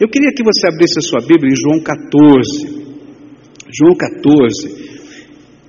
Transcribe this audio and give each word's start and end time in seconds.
Eu 0.00 0.08
queria 0.08 0.30
que 0.30 0.44
você 0.44 0.68
abrisse 0.68 1.00
a 1.00 1.02
sua 1.02 1.18
Bíblia 1.18 1.50
em 1.50 1.56
João 1.56 1.80
14. 1.80 2.86
João 3.76 3.96
14. 3.96 4.88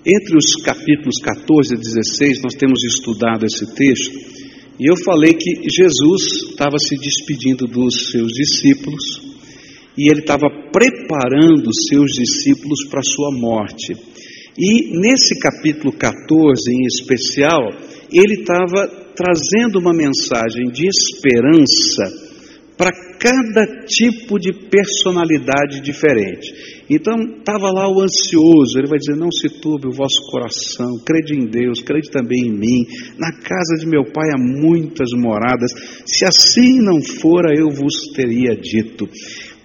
Entre 0.05 0.37
os 0.37 0.53
capítulos 0.63 1.17
14 1.19 1.73
e 1.73 1.77
16, 1.77 2.43
nós 2.43 2.53
temos 2.53 2.77
estudado 2.83 3.43
esse 3.43 3.73
texto, 3.73 4.13
e 4.79 4.85
eu 4.87 4.95
falei 5.03 5.33
que 5.33 5.67
Jesus 5.67 6.51
estava 6.51 6.77
se 6.77 6.95
despedindo 6.95 7.65
dos 7.65 8.11
seus 8.11 8.31
discípulos, 8.31 9.03
e 9.97 10.11
ele 10.11 10.19
estava 10.21 10.45
preparando 10.71 11.67
os 11.67 11.87
seus 11.89 12.11
discípulos 12.11 12.87
para 12.87 12.99
a 12.99 13.03
sua 13.03 13.31
morte. 13.35 13.93
E 14.55 14.99
nesse 14.99 15.39
capítulo 15.39 15.91
14 15.91 16.71
em 16.71 16.85
especial, 16.85 17.67
ele 18.13 18.41
estava 18.41 18.87
trazendo 19.15 19.79
uma 19.79 19.91
mensagem 19.91 20.69
de 20.71 20.87
esperança 20.87 22.28
cada 23.19 23.85
tipo 23.85 24.39
de 24.39 24.53
personalidade 24.69 25.81
diferente. 25.81 26.79
Então, 26.89 27.19
estava 27.37 27.69
lá 27.71 27.87
o 27.87 28.01
ansioso, 28.01 28.79
ele 28.79 28.87
vai 28.87 28.97
dizer: 28.97 29.15
Não 29.15 29.29
se 29.29 29.61
turbe 29.61 29.87
o 29.87 29.95
vosso 29.95 30.25
coração, 30.31 30.87
crede 31.05 31.35
em 31.35 31.45
Deus, 31.45 31.81
crede 31.81 32.09
também 32.09 32.47
em 32.47 32.57
mim. 32.57 32.85
Na 33.19 33.31
casa 33.33 33.75
de 33.77 33.85
meu 33.85 34.03
pai 34.05 34.29
há 34.33 34.37
muitas 34.39 35.09
moradas, 35.15 35.69
se 36.05 36.25
assim 36.25 36.79
não 36.81 36.99
fora, 37.21 37.53
eu 37.55 37.69
vos 37.69 37.93
teria 38.15 38.55
dito. 38.55 39.05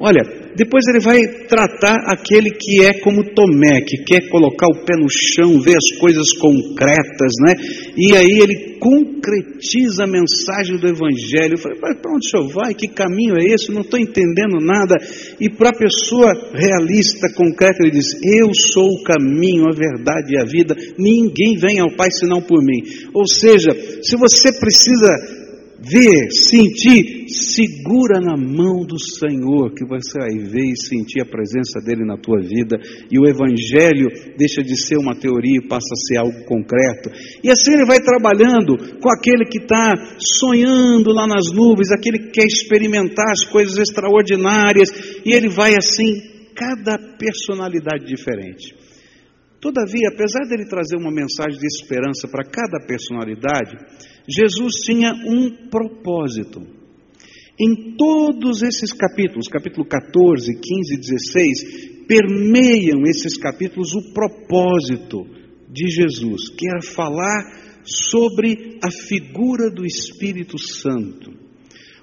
Olha, 0.01 0.23
depois 0.57 0.85
ele 0.89 1.01
vai 1.01 1.21
tratar 1.49 1.97
aquele 2.07 2.51
que 2.51 2.85
é 2.85 3.01
como 3.01 3.33
Tomé, 3.33 3.81
que 3.81 4.05
quer 4.05 4.29
colocar 4.29 4.67
o 4.67 4.85
pé 4.85 4.97
no 4.97 5.09
chão, 5.09 5.61
ver 5.61 5.77
as 5.77 5.99
coisas 6.01 6.33
concretas, 6.33 7.33
né? 7.41 7.55
E 7.97 8.17
aí 8.17 8.39
ele 8.41 8.75
concretiza 8.79 10.05
a 10.05 10.07
mensagem 10.07 10.77
do 10.79 10.89
Evangelho. 10.89 11.55
Eu 11.55 11.59
falei, 11.59 11.79
para 11.79 12.13
onde 12.13 12.27
o 12.27 12.31
senhor 12.31 12.49
vai? 12.53 12.75
Que 12.75 12.89
caminho 12.89 13.35
é 13.39 13.47
esse? 13.47 13.73
Não 13.73 13.83
estou 13.83 13.99
entendendo 13.99 14.59
nada. 14.61 14.97
E 15.41 15.49
para 15.49 15.71
a 15.71 15.79
pessoa 15.79 16.33
realista, 16.53 17.33
concreta, 17.35 17.79
ele 17.81 17.93
diz: 17.93 18.07
Eu 18.23 18.51
sou 18.73 18.87
o 18.87 19.03
caminho, 19.05 19.65
a 19.69 19.75
verdade 19.75 20.35
e 20.35 20.39
a 20.39 20.45
vida. 20.45 20.75
Ninguém 20.99 21.57
vem 21.57 21.79
ao 21.79 21.95
Pai 21.97 22.09
senão 22.11 22.43
por 22.43 22.63
mim. 22.65 22.83
Ou 23.15 23.27
seja, 23.27 23.73
se 24.03 24.17
você 24.17 24.53
precisa 24.59 25.44
ver, 25.87 26.31
sentir, 26.33 27.29
segura 27.29 28.21
na 28.21 28.37
mão 28.37 28.85
do 28.87 28.99
Senhor, 28.99 29.73
que 29.75 29.85
você 29.87 30.19
vai 30.19 30.39
ver 30.39 30.73
e 30.73 30.81
sentir 30.81 31.21
a 31.21 31.27
presença 31.27 31.81
dele 31.85 32.05
na 32.05 32.17
tua 32.17 32.41
vida, 32.41 32.77
e 33.11 33.19
o 33.19 33.27
Evangelho 33.27 34.09
deixa 34.37 34.63
de 34.63 34.77
ser 34.77 34.97
uma 34.99 35.15
teoria 35.15 35.59
e 35.59 35.69
passa 35.69 35.93
a 35.93 36.07
ser 36.07 36.17
algo 36.17 36.45
concreto. 36.47 37.11
E 37.43 37.51
assim 37.51 37.73
ele 37.73 37.87
vai 37.87 38.01
trabalhando 38.01 38.77
com 39.01 39.11
aquele 39.11 39.45
que 39.45 39.59
está 39.59 39.93
sonhando 40.41 41.13
lá 41.13 41.27
nas 41.27 41.53
nuvens, 41.53 41.91
aquele 41.91 42.19
que 42.19 42.31
quer 42.31 42.47
experimentar 42.47 43.31
as 43.31 43.45
coisas 43.45 43.77
extraordinárias, 43.79 44.91
e 45.25 45.33
ele 45.33 45.49
vai 45.49 45.75
assim, 45.77 46.35
cada 46.55 46.97
personalidade 47.19 48.07
diferente. 48.07 48.75
Todavia, 49.61 50.11
apesar 50.13 50.45
dele 50.47 50.69
trazer 50.69 50.97
uma 50.97 51.11
mensagem 51.11 51.59
de 51.59 51.67
esperança 51.67 52.29
para 52.29 52.45
cada 52.45 52.87
personalidade, 52.87 53.75
Jesus 54.27 54.75
tinha 54.85 55.13
um 55.13 55.69
propósito. 55.69 56.63
Em 57.59 57.95
todos 57.97 58.63
esses 58.63 58.93
capítulos, 58.93 59.49
capítulo 59.49 59.87
14, 59.87 60.59
15 60.61 60.95
e 60.95 60.99
16, 60.99 62.07
permeiam 62.09 63.03
esses 63.07 63.37
capítulos 63.37 63.95
o 63.95 64.13
propósito 64.13 65.25
de 65.71 65.89
Jesus, 65.89 66.49
que 66.51 66.69
era 66.69 66.83
falar 66.83 67.83
sobre 67.85 68.79
a 68.83 68.91
figura 68.91 69.71
do 69.71 69.85
Espírito 69.85 70.59
Santo. 70.59 71.33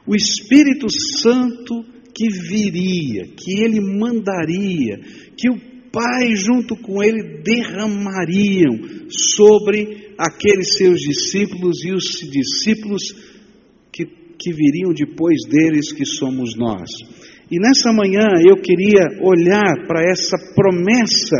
O 0.05 0.15
Espírito 0.15 0.87
Santo 0.89 1.83
que 2.13 2.27
viria, 2.29 3.27
que 3.35 3.61
ele 3.63 3.81
mandaria, 3.81 4.99
que 5.35 5.49
o 5.49 5.71
Pai 5.91 6.35
junto 6.37 6.77
com 6.77 7.03
ele 7.03 7.41
derramariam 7.43 9.09
sobre 9.09 10.10
aqueles 10.21 10.77
seus 10.77 10.99
discípulos 10.99 11.83
e 11.83 11.91
os 11.91 12.03
discípulos 12.29 13.01
que, 13.91 14.05
que 14.05 14.53
viriam 14.53 14.93
depois 14.93 15.39
deles, 15.49 15.91
que 15.91 16.05
somos 16.05 16.55
nós. 16.55 16.89
E 17.49 17.59
nessa 17.59 17.91
manhã 17.91 18.27
eu 18.47 18.55
queria 18.57 19.07
olhar 19.21 19.87
para 19.87 20.03
essa 20.03 20.37
promessa 20.55 21.35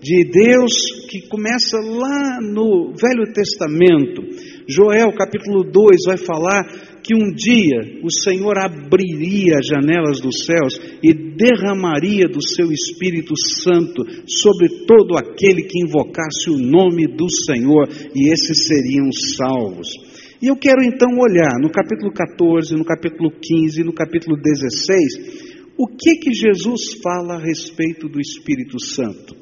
de 0.00 0.24
Deus 0.24 0.72
que 1.08 1.28
começa 1.28 1.76
lá 1.78 2.40
no 2.40 2.92
Velho 2.96 3.32
Testamento. 3.32 4.22
Joel 4.66 5.12
capítulo 5.12 5.62
2 5.62 5.96
vai 6.06 6.16
falar 6.16 6.91
que 7.02 7.14
um 7.14 7.32
dia 7.34 8.00
o 8.02 8.10
Senhor 8.10 8.56
abriria 8.58 9.58
as 9.58 9.66
janelas 9.66 10.20
dos 10.20 10.44
céus 10.44 10.80
e 11.02 11.12
derramaria 11.12 12.28
do 12.28 12.40
seu 12.40 12.70
Espírito 12.70 13.34
Santo 13.36 14.04
sobre 14.26 14.68
todo 14.86 15.16
aquele 15.16 15.64
que 15.64 15.80
invocasse 15.80 16.48
o 16.48 16.56
nome 16.56 17.06
do 17.06 17.28
Senhor, 17.28 17.88
e 18.14 18.32
esses 18.32 18.66
seriam 18.66 19.10
salvos. 19.12 19.88
E 20.40 20.46
eu 20.46 20.56
quero 20.56 20.82
então 20.82 21.08
olhar 21.18 21.58
no 21.60 21.70
capítulo 21.70 22.12
14, 22.12 22.74
no 22.74 22.84
capítulo 22.84 23.30
15, 23.30 23.84
no 23.84 23.92
capítulo 23.92 24.36
16, 24.36 25.52
o 25.78 25.86
que 25.86 26.16
que 26.16 26.32
Jesus 26.32 27.00
fala 27.02 27.34
a 27.34 27.44
respeito 27.44 28.08
do 28.08 28.20
Espírito 28.20 28.78
Santo. 28.80 29.41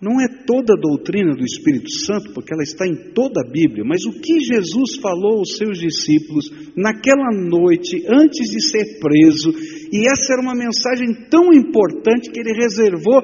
Não 0.00 0.18
é 0.18 0.26
toda 0.46 0.72
a 0.72 0.80
doutrina 0.80 1.34
do 1.34 1.44
Espírito 1.44 1.90
Santo, 1.90 2.32
porque 2.32 2.54
ela 2.54 2.62
está 2.62 2.86
em 2.86 3.12
toda 3.12 3.42
a 3.42 3.50
Bíblia, 3.50 3.84
mas 3.84 4.06
o 4.06 4.12
que 4.12 4.40
Jesus 4.40 4.96
falou 4.96 5.40
aos 5.40 5.58
seus 5.58 5.78
discípulos 5.78 6.50
naquela 6.74 7.28
noite, 7.30 8.02
antes 8.08 8.48
de 8.48 8.66
ser 8.66 8.98
preso, 8.98 9.52
e 9.92 10.08
essa 10.10 10.32
era 10.32 10.42
uma 10.42 10.54
mensagem 10.54 11.28
tão 11.28 11.52
importante 11.52 12.30
que 12.30 12.40
ele 12.40 12.54
reservou 12.54 13.22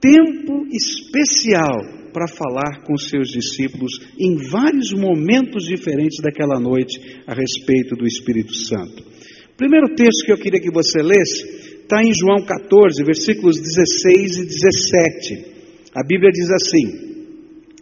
tempo 0.00 0.66
especial 0.72 1.76
para 2.10 2.26
falar 2.26 2.82
com 2.82 2.96
seus 2.96 3.28
discípulos 3.28 3.92
em 4.18 4.36
vários 4.48 4.94
momentos 4.94 5.64
diferentes 5.64 6.22
daquela 6.22 6.58
noite 6.58 6.98
a 7.26 7.34
respeito 7.34 7.94
do 7.94 8.06
Espírito 8.06 8.54
Santo. 8.54 9.02
O 9.52 9.56
primeiro 9.58 9.94
texto 9.94 10.24
que 10.24 10.32
eu 10.32 10.38
queria 10.38 10.60
que 10.60 10.72
você 10.72 11.02
lesse 11.02 11.66
está 11.82 12.02
em 12.02 12.12
João 12.18 12.42
14, 12.46 13.04
versículos 13.04 13.60
16 13.60 14.38
e 14.38 14.46
17. 14.46 15.55
A 15.96 16.02
Bíblia 16.04 16.30
diz 16.30 16.50
assim: 16.50 16.92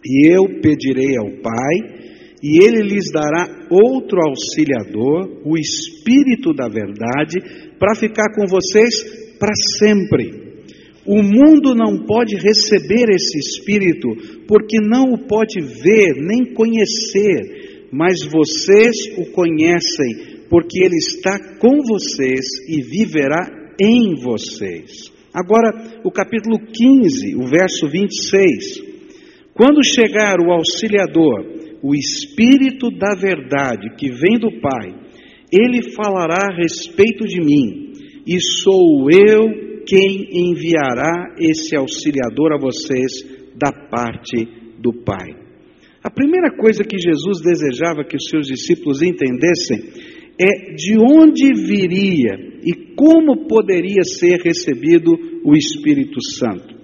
E 0.07 0.29
eu 0.33 0.61
pedirei 0.63 1.17
ao 1.19 1.31
Pai, 1.43 2.05
e 2.41 2.63
ele 2.63 2.83
lhes 2.83 3.11
dará 3.11 3.67
outro 3.69 4.21
auxiliador, 4.25 5.43
o 5.45 5.59
Espírito 5.59 6.55
da 6.55 6.69
Verdade, 6.69 7.41
para 7.77 7.97
ficar 7.97 8.33
com 8.37 8.47
vocês 8.47 9.03
para 9.41 9.53
sempre. 9.79 10.45
O 11.05 11.23
mundo 11.25 11.75
não 11.75 12.07
pode 12.07 12.37
receber 12.37 13.11
esse 13.11 13.37
Espírito, 13.37 14.09
porque 14.47 14.79
não 14.81 15.13
o 15.13 15.27
pode 15.27 15.61
ver 15.61 16.15
nem 16.17 16.55
conhecer, 16.55 17.89
mas 17.93 18.21
vocês 18.25 18.95
o 19.19 19.33
conhecem, 19.33 20.47
porque 20.49 20.85
ele 20.85 20.97
está 20.97 21.37
com 21.59 21.83
vocês 21.83 22.45
e 22.69 22.81
viverá 22.81 23.75
em 23.81 24.15
vocês. 24.23 25.14
Agora, 25.34 26.00
o 26.05 26.12
capítulo 26.12 26.61
15, 26.61 27.34
o 27.34 27.49
verso 27.49 27.89
26. 27.89 28.95
Quando 29.53 29.84
chegar 29.84 30.39
o 30.39 30.53
auxiliador, 30.53 31.45
o 31.83 31.93
Espírito 31.93 32.89
da 32.97 33.17
Verdade 33.17 33.97
que 33.99 34.12
vem 34.12 34.39
do 34.39 34.61
Pai, 34.61 34.95
ele 35.50 35.93
falará 35.93 36.53
a 36.53 36.56
respeito 36.56 37.25
de 37.25 37.41
mim, 37.41 37.95
e 38.25 38.39
sou 38.62 39.11
eu 39.11 39.83
quem 39.84 40.28
enviará 40.33 41.34
esse 41.37 41.75
auxiliador 41.75 42.53
a 42.53 42.59
vocês 42.59 43.12
da 43.56 43.72
parte 43.91 44.47
do 44.78 44.93
Pai. 45.05 45.34
A 46.03 46.11
primeira 46.11 46.56
coisa 46.56 46.84
que 46.84 46.97
Jesus 46.97 47.41
desejava 47.43 48.05
que 48.05 48.16
os 48.16 48.28
seus 48.31 48.47
discípulos 48.47 49.03
entendessem 49.03 50.14
é 50.39 50.75
de 50.75 50.97
onde 50.99 51.53
viria 51.55 52.59
e 52.62 52.95
como 52.95 53.47
poderia 53.47 54.03
ser 54.03 54.41
recebido 54.42 55.13
o 55.45 55.54
Espírito 55.54 56.21
Santo. 56.22 56.75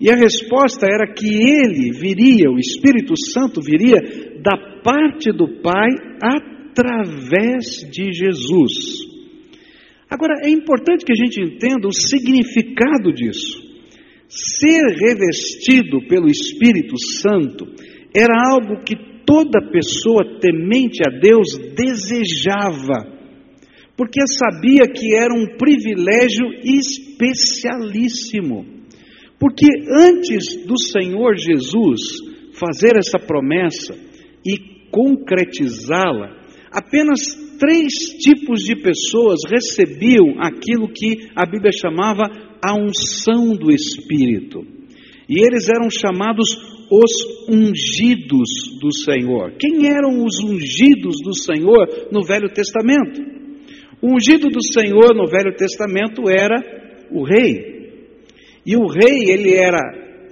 E 0.00 0.10
a 0.10 0.16
resposta 0.16 0.86
era 0.86 1.12
que 1.12 1.26
ele 1.26 1.92
viria, 1.92 2.50
o 2.50 2.58
Espírito 2.58 3.14
Santo 3.32 3.60
viria 3.60 3.96
da 4.42 4.82
parte 4.82 5.32
do 5.32 5.62
Pai 5.62 5.90
através 6.20 7.88
de 7.90 8.12
Jesus. 8.12 9.14
Agora, 10.10 10.40
é 10.44 10.50
importante 10.50 11.04
que 11.04 11.12
a 11.12 11.16
gente 11.16 11.40
entenda 11.40 11.88
o 11.88 11.92
significado 11.92 13.12
disso. 13.12 13.62
Ser 14.28 14.82
revestido 15.00 16.06
pelo 16.08 16.28
Espírito 16.28 16.96
Santo 17.20 17.66
era 18.14 18.34
algo 18.52 18.82
que 18.84 19.13
toda 19.26 19.70
pessoa 19.70 20.38
temente 20.40 21.02
a 21.06 21.10
Deus 21.20 21.58
desejava, 21.74 23.12
porque 23.96 24.20
sabia 24.26 24.88
que 24.88 25.14
era 25.14 25.32
um 25.32 25.56
privilégio 25.56 26.46
especialíssimo. 26.64 28.66
Porque 29.38 29.68
antes 29.90 30.66
do 30.66 30.76
Senhor 30.78 31.36
Jesus 31.36 32.00
fazer 32.54 32.96
essa 32.96 33.18
promessa 33.18 33.94
e 34.44 34.88
concretizá-la, 34.90 36.36
apenas 36.70 37.20
três 37.58 37.92
tipos 38.20 38.62
de 38.62 38.76
pessoas 38.76 39.40
recebiam 39.50 40.40
aquilo 40.40 40.88
que 40.88 41.28
a 41.34 41.44
Bíblia 41.46 41.72
chamava 41.72 42.30
a 42.64 42.74
unção 42.74 43.56
do 43.56 43.70
Espírito. 43.70 44.64
E 45.28 45.44
eles 45.44 45.68
eram 45.68 45.90
chamados 45.90 46.73
os 46.90 47.48
ungidos 47.48 48.78
do 48.80 48.92
Senhor. 48.92 49.52
Quem 49.58 49.86
eram 49.86 50.24
os 50.24 50.38
ungidos 50.44 51.16
do 51.22 51.34
Senhor 51.34 52.08
no 52.10 52.22
Velho 52.22 52.52
Testamento? 52.52 53.20
O 54.02 54.14
ungido 54.14 54.48
do 54.48 54.62
Senhor 54.72 55.14
no 55.14 55.26
Velho 55.26 55.54
Testamento 55.56 56.28
era 56.28 56.56
o 57.10 57.24
rei. 57.24 57.74
E 58.66 58.76
o 58.76 58.86
rei, 58.86 59.30
ele 59.30 59.54
era 59.54 59.80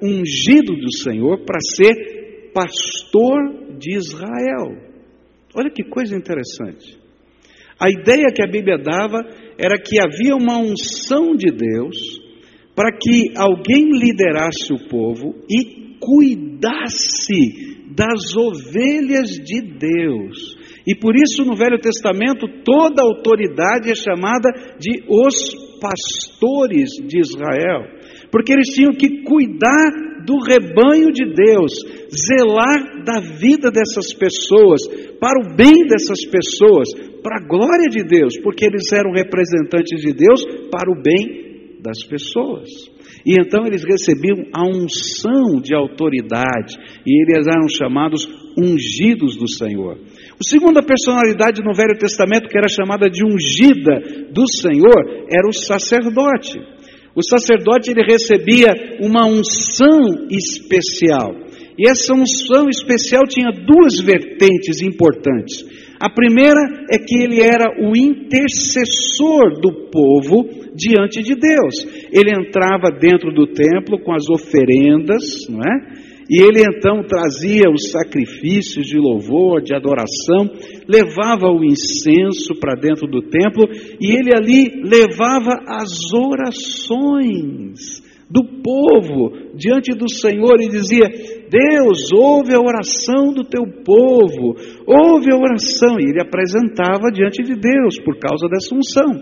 ungido 0.03 0.75
do 0.75 0.93
Senhor 0.99 1.45
para 1.45 1.59
ser 1.61 2.51
pastor 2.53 3.79
de 3.79 3.97
Israel. 3.97 4.93
Olha 5.55 5.71
que 5.71 5.85
coisa 5.85 6.17
interessante. 6.17 6.99
A 7.79 7.91
ideia 7.91 8.33
que 8.35 8.43
a 8.43 8.47
Bíblia 8.47 8.79
dava 8.79 9.19
era 9.59 9.77
que 9.77 10.01
havia 10.01 10.37
uma 10.37 10.59
unção 10.59 11.35
de 11.35 11.51
Deus 11.51 11.97
para 12.75 12.91
que 12.93 13.33
alguém 13.37 13.91
liderasse 13.91 14.73
o 14.73 14.89
povo 14.89 15.35
e 15.49 15.82
cuidasse 16.03 17.71
das 17.95 18.35
ovelhas 18.35 19.31
de 19.31 19.61
Deus. 19.79 20.57
E 20.87 20.97
por 20.97 21.15
isso 21.15 21.45
no 21.45 21.57
Velho 21.57 21.79
Testamento 21.79 22.47
toda 22.65 23.03
autoridade 23.03 23.91
é 23.91 23.95
chamada 23.95 24.51
de 24.79 25.05
os 25.09 25.35
pastores 25.81 26.91
de 27.07 27.21
Israel, 27.21 27.83
porque 28.31 28.53
eles 28.53 28.69
tinham 28.69 28.93
que 28.93 29.23
cuidar 29.23 30.13
do 30.25 30.39
rebanho 30.39 31.13
de 31.13 31.25
Deus, 31.35 31.73
zelar 32.11 33.05
da 33.05 33.21
vida 33.21 33.71
dessas 33.71 34.15
pessoas, 34.15 34.81
para 35.21 35.41
o 35.41 35.57
bem 35.57 35.87
dessas 35.89 36.25
pessoas, 36.27 36.89
para 37.23 37.39
a 37.39 37.47
glória 37.47 37.89
de 37.91 38.05
Deus, 38.05 38.39
porque 38.43 38.65
eles 38.65 38.91
eram 38.93 39.13
representantes 39.13 40.01
de 40.01 40.13
Deus 40.13 40.45
para 40.71 40.91
o 40.91 41.03
bem 41.03 41.79
das 41.83 42.05
pessoas. 42.05 42.92
E 43.25 43.35
então 43.39 43.67
eles 43.67 43.85
recebiam 43.85 44.45
a 44.53 44.65
unção 44.65 45.61
de 45.61 45.75
autoridade, 45.75 46.77
e 47.07 47.23
eles 47.23 47.47
eram 47.47 47.69
chamados 47.69 48.27
ungidos 48.59 49.37
do 49.37 49.49
Senhor. 49.49 49.97
A 49.97 50.49
segunda 50.49 50.83
personalidade 50.83 51.63
no 51.63 51.75
Velho 51.75 51.97
Testamento, 51.99 52.49
que 52.49 52.59
era 52.59 52.69
chamada 52.69 53.09
de 53.09 53.25
ungida 53.25 54.29
do 54.33 54.45
Senhor, 54.49 55.27
era 55.31 55.49
o 55.49 55.53
sacerdote. 55.53 56.59
O 57.15 57.23
sacerdote 57.23 57.91
ele 57.91 58.03
recebia 58.03 58.73
uma 59.01 59.27
unção 59.27 60.27
especial. 60.31 61.31
E 61.79 61.89
essa 61.89 62.13
unção 62.15 62.69
especial 62.69 63.25
tinha 63.27 63.51
duas 63.51 64.01
vertentes 64.01 64.83
importantes. 64.83 65.65
A 66.03 66.11
primeira 66.11 66.59
é 66.91 66.99
que 66.99 67.23
ele 67.23 67.41
era 67.41 67.81
o 67.81 67.97
intercessor 67.97 69.61
do 69.61 69.89
povo 69.89 70.49
diante 70.75 71.23
de 71.23 71.37
Deus. 71.37 71.87
Ele 72.13 72.33
entrava 72.33 72.91
dentro 72.91 73.33
do 73.33 73.47
templo 73.47 74.01
com 74.03 74.13
as 74.13 74.29
oferendas, 74.29 75.23
não 75.49 75.61
é? 75.61 76.03
E 76.29 76.43
ele 76.43 76.61
então 76.61 77.05
trazia 77.07 77.71
os 77.71 77.93
sacrifícios 77.93 78.85
de 78.85 78.99
louvor, 78.99 79.63
de 79.63 79.77
adoração, 79.77 80.51
levava 80.89 81.47
o 81.47 81.65
incenso 81.65 82.59
para 82.59 82.75
dentro 82.75 83.07
do 83.07 83.23
templo 83.23 83.63
e 84.01 84.11
ele 84.11 84.35
ali 84.35 84.83
levava 84.83 85.61
as 85.69 86.13
orações 86.13 88.03
do 88.33 88.43
povo 88.65 89.53
diante 89.55 89.93
do 89.93 90.09
Senhor 90.09 90.57
e 90.59 90.69
dizia: 90.69 91.05
Deus, 91.51 92.11
ouve 92.17 92.55
a 92.55 92.61
oração 92.61 93.35
do 93.35 93.45
teu 93.45 93.63
povo, 93.85 94.57
ouve 94.87 95.31
a 95.31 95.37
oração. 95.37 96.01
E 96.01 96.09
ele 96.09 96.23
apresentava 96.23 97.13
diante 97.13 97.43
de 97.43 97.55
Deus 97.55 98.01
por 98.03 98.19
causa 98.19 98.49
dessa 98.49 98.75
unção. 98.75 99.13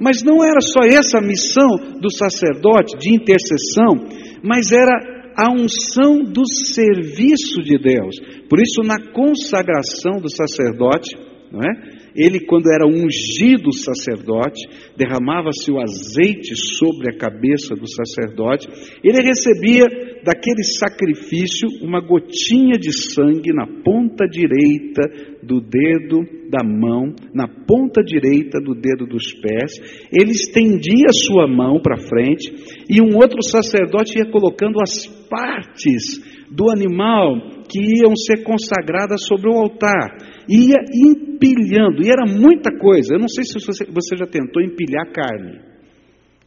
Mas 0.00 0.22
não 0.22 0.44
era 0.44 0.60
só 0.60 0.86
essa 0.86 1.18
a 1.18 1.20
missão 1.20 1.98
do 2.00 2.10
sacerdote 2.14 2.96
de 2.96 3.12
intercessão, 3.12 4.06
mas 4.44 4.70
era 4.70 5.18
a 5.36 5.50
unção 5.50 6.22
do 6.22 6.46
serviço 6.46 7.62
de 7.62 7.76
Deus. 7.76 8.14
Por 8.48 8.60
isso, 8.60 8.82
na 8.84 9.10
consagração 9.12 10.20
do 10.20 10.30
sacerdote, 10.30 11.16
não 11.50 11.60
é? 11.60 11.99
Ele, 12.14 12.40
quando 12.46 12.72
era 12.72 12.86
ungido 12.86 13.72
sacerdote, 13.72 14.66
derramava-se 14.96 15.70
o 15.70 15.80
azeite 15.80 16.54
sobre 16.56 17.10
a 17.10 17.16
cabeça 17.16 17.74
do 17.74 17.86
sacerdote, 17.88 18.68
ele 19.02 19.22
recebia 19.22 19.86
daquele 20.24 20.62
sacrifício 20.64 21.68
uma 21.82 22.00
gotinha 22.00 22.78
de 22.78 22.92
sangue 22.92 23.52
na 23.54 23.66
ponta 23.66 24.26
direita 24.26 25.02
do 25.42 25.60
dedo 25.60 26.40
da 26.50 26.64
mão, 26.64 27.14
na 27.32 27.46
ponta 27.46 28.02
direita 28.02 28.60
do 28.60 28.74
dedo 28.74 29.06
dos 29.06 29.32
pés, 29.32 30.06
ele 30.12 30.32
estendia 30.32 31.06
a 31.08 31.12
sua 31.12 31.46
mão 31.46 31.80
para 31.80 31.96
frente 31.96 32.52
e 32.88 33.00
um 33.00 33.16
outro 33.16 33.42
sacerdote 33.42 34.18
ia 34.18 34.30
colocando 34.30 34.80
as 34.82 35.06
partes 35.28 36.20
do 36.50 36.68
animal 36.68 37.62
que 37.68 37.80
iam 38.02 38.16
ser 38.16 38.42
consagradas 38.42 39.24
sobre 39.24 39.48
o 39.48 39.56
altar, 39.56 40.16
ia 40.48 40.76
empilhando, 40.92 42.02
e 42.02 42.10
era 42.10 42.24
muita 42.26 42.76
coisa. 42.78 43.14
Eu 43.14 43.20
não 43.20 43.28
sei 43.28 43.44
se 43.44 43.54
você, 43.58 44.16
já 44.16 44.26
tentou 44.26 44.62
empilhar 44.62 45.10
carne. 45.12 45.60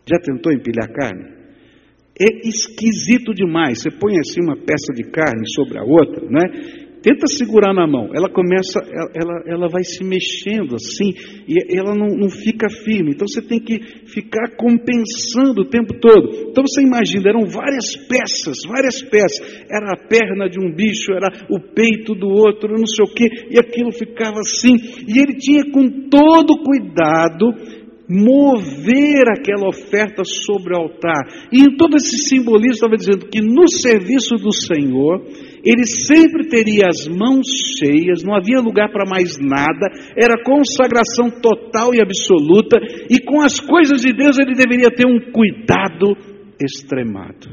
Já 0.05 0.17
tentou 0.19 0.51
empilhar 0.51 0.91
carne? 0.91 1.43
É 2.19 2.47
esquisito 2.47 3.33
demais. 3.33 3.81
Você 3.81 3.89
põe 3.89 4.17
assim 4.19 4.41
uma 4.41 4.55
peça 4.55 4.93
de 4.93 5.03
carne 5.09 5.43
sobre 5.55 5.79
a 5.79 5.83
outra, 5.83 6.25
né? 6.29 6.82
Tenta 7.03 7.27
segurar 7.27 7.73
na 7.73 7.85
mão, 7.85 8.11
ela 8.15 8.29
começa, 8.29 8.79
ela, 9.13 9.43
ela 9.45 9.67
vai 9.67 9.83
se 9.83 10.01
mexendo 10.05 10.75
assim, 10.75 11.11
e 11.45 11.77
ela 11.77 11.93
não, 11.93 12.07
não 12.07 12.29
fica 12.29 12.69
firme. 12.69 13.11
Então 13.11 13.27
você 13.27 13.41
tem 13.41 13.59
que 13.59 13.77
ficar 14.07 14.55
compensando 14.55 15.63
o 15.63 15.69
tempo 15.69 15.99
todo. 15.99 16.47
Então 16.49 16.63
você 16.65 16.81
imagina, 16.81 17.27
eram 17.27 17.45
várias 17.45 17.97
peças, 18.07 18.59
várias 18.65 19.01
peças. 19.01 19.65
Era 19.69 19.91
a 19.91 20.07
perna 20.07 20.47
de 20.47 20.57
um 20.57 20.73
bicho, 20.73 21.11
era 21.11 21.27
o 21.51 21.59
peito 21.59 22.15
do 22.15 22.29
outro, 22.29 22.73
não 22.77 22.87
sei 22.87 23.03
o 23.03 23.13
quê, 23.13 23.27
e 23.51 23.59
aquilo 23.59 23.91
ficava 23.91 24.39
assim. 24.39 24.77
E 25.05 25.19
ele 25.19 25.35
tinha 25.35 25.69
com 25.71 26.07
todo 26.09 26.63
cuidado 26.63 27.82
mover 28.13 29.25
aquela 29.27 29.67
oferta 29.67 30.23
sobre 30.23 30.75
o 30.75 30.81
altar. 30.81 31.49
E 31.51 31.61
em 31.61 31.75
todo 31.75 31.95
esse 31.97 32.29
simbolismo 32.29 32.73
estava 32.73 32.95
dizendo 32.95 33.27
que 33.27 33.41
no 33.41 33.67
serviço 33.67 34.35
do 34.35 34.53
Senhor, 34.53 35.25
ele 35.65 35.85
sempre 35.85 36.47
teria 36.47 36.87
as 36.87 37.07
mãos 37.07 37.47
cheias, 37.79 38.23
não 38.23 38.35
havia 38.35 38.59
lugar 38.59 38.91
para 38.91 39.09
mais 39.09 39.39
nada, 39.39 39.89
era 40.15 40.43
consagração 40.43 41.31
total 41.41 41.95
e 41.95 42.01
absoluta, 42.01 42.77
e 43.09 43.19
com 43.19 43.41
as 43.41 43.59
coisas 43.59 44.01
de 44.01 44.13
Deus 44.13 44.37
ele 44.37 44.53
deveria 44.53 44.89
ter 44.89 45.07
um 45.07 45.31
cuidado 45.31 46.15
extremado. 46.61 47.49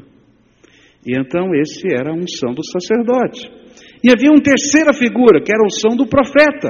E 1.06 1.18
então 1.18 1.54
esse 1.54 1.88
era 1.88 2.10
a 2.10 2.14
unção 2.14 2.52
do 2.52 2.62
sacerdote. 2.62 3.50
E 4.04 4.10
havia 4.10 4.30
uma 4.30 4.42
terceira 4.42 4.92
figura, 4.92 5.42
que 5.42 5.52
era 5.52 5.62
a 5.62 5.66
unção 5.66 5.96
do 5.96 6.06
profeta. 6.06 6.68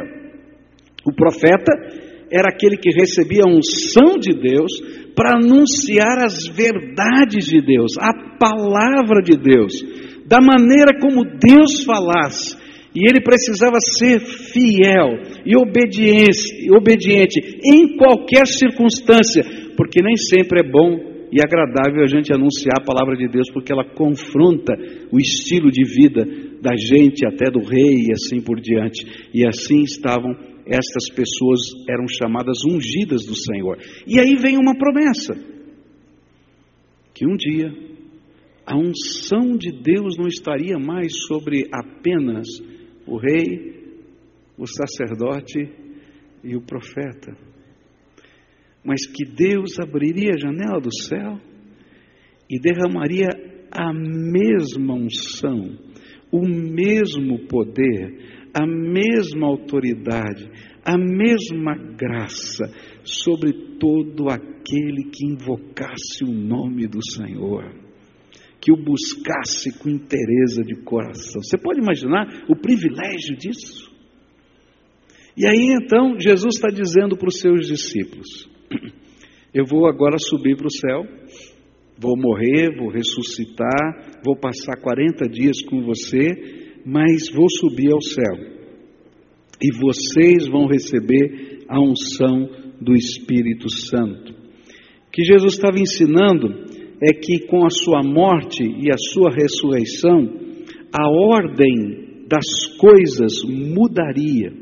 O 1.05 1.13
profeta 1.13 2.10
era 2.31 2.49
aquele 2.49 2.77
que 2.77 2.91
recebia 2.91 3.43
a 3.45 3.51
unção 3.51 4.19
de 4.19 4.33
Deus 4.33 4.73
para 5.15 5.37
anunciar 5.37 6.25
as 6.25 6.47
verdades 6.47 7.45
de 7.45 7.61
Deus, 7.61 7.93
a 7.99 8.13
palavra 8.39 9.21
de 9.23 9.37
Deus 9.37 9.73
da 10.31 10.41
maneira 10.41 10.97
como 11.01 11.25
Deus 11.25 11.83
falasse. 11.83 12.57
E 12.95 13.09
ele 13.09 13.21
precisava 13.21 13.79
ser 13.99 14.21
fiel 14.21 15.19
e 15.45 15.57
obediente, 15.57 17.41
em 17.65 17.97
qualquer 17.97 18.47
circunstância, 18.47 19.43
porque 19.77 20.01
nem 20.03 20.17
sempre 20.17 20.61
é 20.61 20.71
bom 20.71 21.11
e 21.33 21.41
agradável 21.41 22.03
a 22.03 22.07
gente 22.07 22.33
anunciar 22.33 22.79
a 22.79 22.85
palavra 22.85 23.17
de 23.17 23.29
Deus, 23.29 23.51
porque 23.53 23.73
ela 23.73 23.85
confronta 23.85 24.73
o 25.13 25.19
estilo 25.19 25.71
de 25.71 25.85
vida 25.85 26.25
da 26.61 26.77
gente, 26.77 27.27
até 27.27 27.51
do 27.51 27.61
rei 27.61 28.07
e 28.09 28.13
assim 28.13 28.41
por 28.41 28.61
diante. 28.61 29.07
E 29.33 29.47
assim 29.47 29.83
estavam 29.83 30.35
estas 30.71 31.11
pessoas, 31.15 31.59
eram 31.89 32.07
chamadas 32.07 32.59
ungidas 32.65 33.27
do 33.27 33.37
Senhor. 33.37 33.77
E 34.07 34.21
aí 34.21 34.37
vem 34.37 34.57
uma 34.57 34.79
promessa: 34.79 35.35
que 37.13 37.27
um 37.27 37.37
dia 37.37 37.91
a 38.65 38.77
unção 38.77 39.57
de 39.57 39.73
Deus 39.73 40.17
não 40.17 40.29
estaria 40.29 40.79
mais 40.79 41.13
sobre 41.27 41.69
apenas 41.73 42.47
o 43.05 43.19
rei, 43.19 43.99
o 44.57 44.65
sacerdote 44.65 45.69
e 46.45 46.55
o 46.55 46.63
profeta, 46.63 47.37
mas 48.85 49.05
que 49.07 49.25
Deus 49.25 49.77
abriria 49.81 50.35
a 50.35 50.39
janela 50.39 50.81
do 50.81 50.95
céu 50.95 51.41
e 52.49 52.61
derramaria 52.61 53.29
a 53.73 53.93
mesma 53.93 54.95
unção, 54.95 55.77
o 56.31 56.47
mesmo 56.47 57.47
poder, 57.49 58.40
a 58.55 58.67
mesma 58.67 59.47
autoridade, 59.47 60.51
a 60.85 60.97
mesma 60.97 61.75
graça 61.97 62.65
sobre 63.05 63.53
todo 63.79 64.29
aquele 64.29 65.11
que 65.11 65.27
invocasse 65.27 66.25
o 66.25 66.33
nome 66.33 66.87
do 66.87 67.01
Senhor 67.05 67.81
que 68.61 68.71
o 68.71 68.77
buscasse 68.77 69.73
com 69.79 69.89
interesse 69.89 70.63
de 70.63 70.77
coração. 70.85 71.43
Você 71.43 71.57
pode 71.57 71.81
imaginar 71.81 72.45
o 72.49 72.55
privilégio 72.55 73.37
disso? 73.37 73.91
E 75.37 75.47
aí 75.47 75.77
então 75.83 76.19
Jesus 76.21 76.57
está 76.57 76.69
dizendo 76.69 77.17
para 77.17 77.29
os 77.29 77.39
seus 77.39 77.67
discípulos: 77.67 78.49
Eu 79.55 79.65
vou 79.65 79.87
agora 79.87 80.17
subir 80.19 80.57
para 80.57 80.67
o 80.67 80.71
céu, 80.71 81.03
vou 81.99 82.17
morrer, 82.17 82.77
vou 82.77 82.91
ressuscitar, 82.91 84.21
vou 84.25 84.37
passar 84.37 84.77
40 84.81 85.27
dias 85.29 85.63
com 85.63 85.83
você, 85.83 86.70
mas 86.85 87.31
vou 87.35 87.49
subir 87.49 87.93
ao 87.93 88.01
céu. 88.01 88.61
E 89.63 89.77
vocês 89.77 90.49
vão 90.49 90.67
receber 90.67 91.65
a 91.69 91.81
unção 91.81 92.49
do 92.81 92.95
Espírito 92.95 93.69
Santo. 93.71 94.33
O 94.33 95.11
que 95.13 95.23
Jesus 95.23 95.55
estava 95.55 95.79
ensinando 95.79 96.49
é 97.03 97.13
que 97.13 97.47
com 97.47 97.65
a 97.65 97.71
sua 97.71 98.03
morte 98.03 98.63
e 98.63 98.91
a 98.91 98.97
sua 98.97 99.31
ressurreição, 99.31 100.41
a 100.93 101.09
ordem 101.09 102.27
das 102.29 102.77
coisas 102.79 103.43
mudaria. 103.45 104.53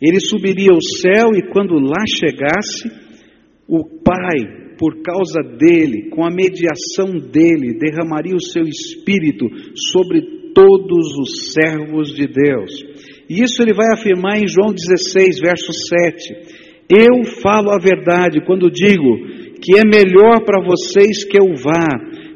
Ele 0.00 0.20
subiria 0.20 0.72
ao 0.72 0.82
céu 0.82 1.28
e 1.34 1.52
quando 1.52 1.74
lá 1.74 2.02
chegasse, 2.08 2.90
o 3.68 3.84
Pai, 4.02 4.74
por 4.76 5.00
causa 5.00 5.40
dele, 5.56 6.10
com 6.10 6.24
a 6.24 6.30
mediação 6.30 7.16
dele, 7.30 7.78
derramaria 7.78 8.34
o 8.34 8.42
seu 8.42 8.64
espírito 8.64 9.46
sobre 9.92 10.41
todos 10.54 11.18
os 11.18 11.52
servos 11.52 12.14
de 12.14 12.26
Deus. 12.26 12.70
E 13.28 13.42
isso 13.42 13.62
ele 13.62 13.72
vai 13.72 13.92
afirmar 13.92 14.38
em 14.38 14.48
João 14.48 14.72
16, 14.72 15.40
verso 15.40 15.72
7. 15.72 16.62
Eu 16.88 17.24
falo 17.40 17.70
a 17.70 17.78
verdade 17.78 18.44
quando 18.44 18.70
digo 18.70 19.16
que 19.60 19.78
é 19.78 19.84
melhor 19.84 20.44
para 20.44 20.62
vocês 20.62 21.24
que 21.24 21.38
eu 21.38 21.54
vá, 21.54 21.88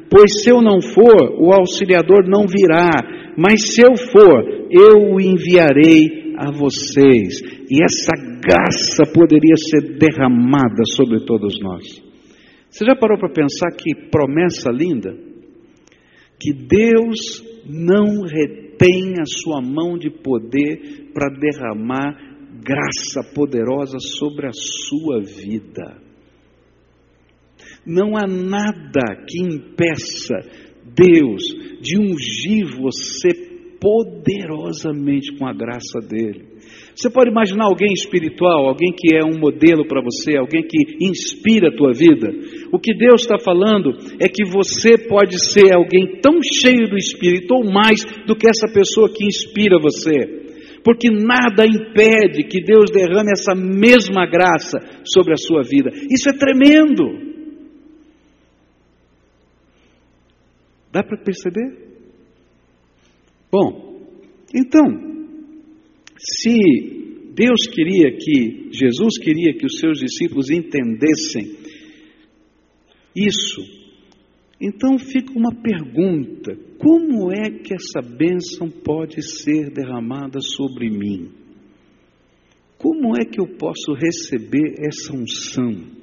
pois 0.09 0.41
se 0.41 0.49
eu 0.49 0.61
não 0.61 0.81
for, 0.81 1.35
o 1.37 1.51
auxiliador 1.53 2.27
não 2.27 2.45
virá, 2.47 2.89
mas 3.37 3.73
se 3.73 3.81
eu 3.81 3.95
for, 3.95 4.67
eu 4.71 5.13
o 5.13 5.21
enviarei 5.21 6.33
a 6.37 6.51
vocês. 6.51 7.41
E 7.69 7.83
essa 7.83 8.13
graça 8.41 9.11
poderia 9.13 9.55
ser 9.57 9.97
derramada 9.97 10.83
sobre 10.95 11.25
todos 11.25 11.59
nós. 11.59 12.01
Você 12.69 12.85
já 12.85 12.95
parou 12.95 13.17
para 13.17 13.29
pensar 13.29 13.69
que 13.71 14.09
promessa 14.09 14.69
linda? 14.71 15.15
Que 16.39 16.53
Deus 16.53 17.43
não 17.67 18.21
retém 18.21 19.15
a 19.19 19.25
sua 19.25 19.61
mão 19.61 19.97
de 19.97 20.09
poder 20.09 21.11
para 21.13 21.29
derramar 21.37 22.15
graça 22.63 23.33
poderosa 23.33 23.97
sobre 23.99 24.47
a 24.47 24.51
sua 24.53 25.21
vida. 25.21 26.01
Não 27.85 28.17
há 28.17 28.27
nada 28.27 29.25
que 29.27 29.41
impeça 29.41 30.35
Deus 30.83 31.41
de 31.81 31.97
ungir 31.97 32.77
você 32.77 33.46
poderosamente 33.79 35.35
com 35.37 35.47
a 35.47 35.53
graça 35.53 35.99
dele. 36.07 36.57
Você 36.95 37.09
pode 37.09 37.29
imaginar 37.29 37.65
alguém 37.65 37.93
espiritual, 37.93 38.65
alguém 38.65 38.91
que 38.91 39.15
é 39.15 39.23
um 39.23 39.39
modelo 39.39 39.87
para 39.87 40.01
você, 40.01 40.35
alguém 40.35 40.63
que 40.63 41.05
inspira 41.05 41.69
a 41.69 41.75
tua 41.75 41.91
vida. 41.93 42.27
O 42.71 42.79
que 42.79 42.93
Deus 42.95 43.21
está 43.21 43.37
falando 43.37 43.91
é 44.19 44.27
que 44.27 44.43
você 44.45 44.97
pode 45.07 45.37
ser 45.51 45.73
alguém 45.75 46.19
tão 46.21 46.41
cheio 46.41 46.89
do 46.89 46.97
Espírito 46.97 47.53
ou 47.53 47.71
mais 47.71 48.03
do 48.25 48.35
que 48.35 48.47
essa 48.49 48.67
pessoa 48.73 49.09
que 49.13 49.25
inspira 49.25 49.79
você 49.79 50.47
porque 50.83 51.09
nada 51.09 51.65
impede 51.65 52.47
que 52.47 52.63
Deus 52.63 52.89
derrame 52.89 53.33
essa 53.33 53.53
mesma 53.53 54.25
graça 54.25 54.79
sobre 55.03 55.33
a 55.33 55.35
sua 55.35 55.61
vida. 55.61 55.89
Isso 56.09 56.29
é 56.29 56.37
tremendo. 56.37 57.03
Dá 60.89 61.03
para 61.03 61.17
perceber? 61.17 61.86
Bom, 63.51 64.01
então, 64.53 64.85
se 66.17 66.57
Deus 67.33 67.67
queria 67.67 68.11
que, 68.11 68.69
Jesus 68.71 69.17
queria 69.19 69.53
que 69.53 69.65
os 69.65 69.79
seus 69.79 69.99
discípulos 69.99 70.49
entendessem 70.49 71.55
isso, 73.15 73.61
então 74.59 74.97
fica 74.97 75.31
uma 75.33 75.53
pergunta: 75.53 76.57
como 76.77 77.31
é 77.31 77.49
que 77.49 77.73
essa 77.73 78.01
bênção 78.01 78.69
pode 78.69 79.21
ser 79.21 79.71
derramada 79.71 80.39
sobre 80.41 80.89
mim? 80.89 81.31
Como 82.77 83.15
é 83.19 83.25
que 83.25 83.39
eu 83.39 83.47
posso 83.57 83.93
receber 83.93 84.75
essa 84.79 85.13
unção? 85.13 85.97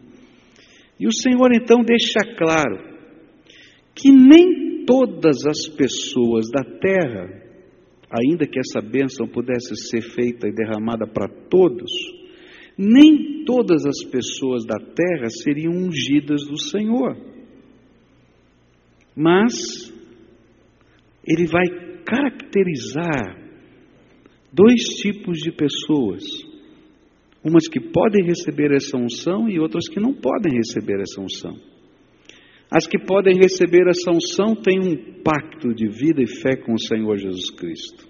E 0.99 1.07
o 1.07 1.13
Senhor 1.13 1.53
então 1.53 1.83
deixa 1.85 2.21
claro 2.37 2.95
que 3.95 4.11
nem 4.11 4.64
todas 4.87 5.47
as 5.47 5.69
pessoas 5.77 6.51
da 6.51 6.63
terra, 6.63 7.43
ainda 8.11 8.47
que 8.47 8.59
essa 8.59 8.81
bênção 8.81 9.27
pudesse 9.27 9.75
ser 9.77 10.03
feita 10.03 10.49
e 10.49 10.53
derramada 10.53 11.07
para 11.07 11.29
todos, 11.49 11.91
nem 12.77 13.45
todas 13.45 13.85
as 13.87 14.05
pessoas 14.05 14.65
da 14.65 14.79
terra 14.79 15.29
seriam 15.29 15.73
ungidas 15.73 16.45
do 16.45 16.59
Senhor. 16.59 17.17
Mas 19.17 19.93
ele 21.27 21.47
vai 21.47 21.65
caracterizar 22.05 23.45
dois 24.53 24.83
tipos 25.01 25.39
de 25.39 25.53
pessoas. 25.53 26.23
Umas 27.45 27.69
que 27.69 27.81
podem 27.81 28.25
receber 28.25 28.73
essa 28.73 28.97
unção 28.97 29.49
e 29.49 29.59
outras 29.59 29.89
que 29.89 30.01
não 30.01 30.15
podem 30.15 30.57
receber 30.57 31.01
essa 31.01 31.21
unção. 31.21 31.74
As 32.75 32.89
que 32.89 32.99
podem 32.99 33.37
receber 33.37 33.87
essa 33.87 34.11
unção 34.11 34.57
têm 34.57 34.81
um 34.81 35.23
pacto 35.23 35.73
de 35.73 35.87
vida 35.87 36.21
e 36.21 36.27
fé 36.27 36.57
com 36.57 36.73
o 36.73 36.81
Senhor 36.81 37.17
Jesus 37.17 37.49
Cristo. 37.51 38.05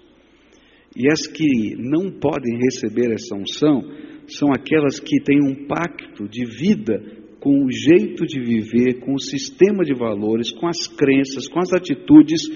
E 0.97 1.07
as 1.11 1.27
que 1.27 1.75
não 1.77 2.09
podem 2.09 2.57
receber 2.57 3.13
essa 3.13 3.35
unção 3.35 3.83
são 4.27 4.51
aquelas 4.51 4.99
que 4.99 5.21
têm 5.21 5.37
um 5.39 5.67
pacto 5.67 6.27
de 6.27 6.43
vida 6.45 6.99
com 7.39 7.63
o 7.63 7.71
jeito 7.71 8.25
de 8.25 8.39
viver, 8.41 9.01
com 9.01 9.13
o 9.13 9.19
sistema 9.19 9.83
de 9.83 9.93
valores, 9.93 10.49
com 10.49 10.67
as 10.67 10.87
crenças, 10.87 11.47
com 11.47 11.59
as 11.59 11.71
atitudes 11.71 12.47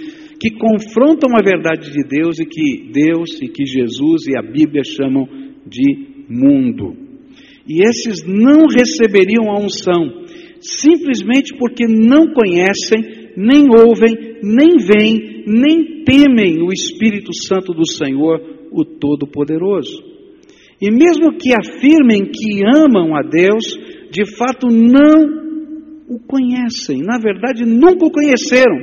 que 0.42 0.50
confrontam 0.58 1.30
a 1.38 1.44
verdade 1.44 1.92
de 1.92 2.04
Deus 2.08 2.39
e 2.39 2.46
que 2.46 2.89
Deus 2.92 3.39
e 3.39 3.50
que 3.50 3.68
Jesus 3.68 4.25
e 4.25 4.36
a 4.36 4.42
Bíblia 4.42 4.84
chamam 4.84 5.28
de 5.68 6.25
mundo. 6.28 6.98
E 7.68 7.88
esses 7.88 8.24
não 8.25 8.66
receberiam 8.66 9.51
a 9.51 9.60
unção, 9.60 10.25
simplesmente 10.62 11.56
porque 11.58 11.86
não 11.88 12.28
conhecem, 12.34 13.32
nem 13.36 13.68
ouvem, 13.70 14.39
nem 14.44 14.78
veem, 14.78 15.44
nem 15.48 16.04
temem 16.04 16.62
o 16.62 16.72
Espírito 16.72 17.34
Santo 17.34 17.74
do 17.74 17.86
Senhor, 17.86 18.39
o 18.72 18.84
Todo-Poderoso. 18.84 20.04
E 20.82 20.89
mesmo 20.92 21.38
que 21.38 21.54
afirmem 21.54 22.25
que 22.25 22.62
amam 22.66 23.16
a 23.16 23.22
Deus, 23.22 23.66
de 24.12 24.25
fato 24.38 24.68
não 24.68 25.39
o 26.08 26.20
conhecem, 26.20 27.04
na 27.04 27.20
verdade 27.20 27.63
nunca 27.66 28.06
o 28.06 28.12
conheceram, 28.12 28.78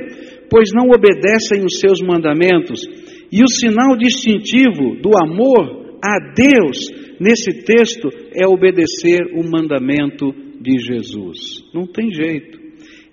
pois 0.49 0.69
não 0.73 0.87
obedecem 0.89 1.65
os 1.65 1.79
seus 1.79 2.01
mandamentos. 2.01 2.81
E 3.31 3.43
o 3.43 3.47
sinal 3.47 3.97
distintivo 3.97 4.95
do 5.01 5.11
amor 5.21 5.97
a 6.01 6.33
Deus 6.33 6.77
nesse 7.19 7.65
texto 7.65 8.07
é 8.33 8.47
obedecer 8.47 9.19
o 9.33 9.43
mandamento 9.43 10.46
de 10.61 10.79
Jesus. 10.79 11.63
Não 11.73 11.85
tem 11.87 12.11
jeito. 12.11 12.59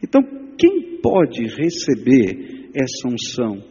Então, 0.03 0.23
quem 0.59 0.99
pode 1.03 1.45
receber 1.45 2.71
essa 2.75 3.09
unção? 3.09 3.63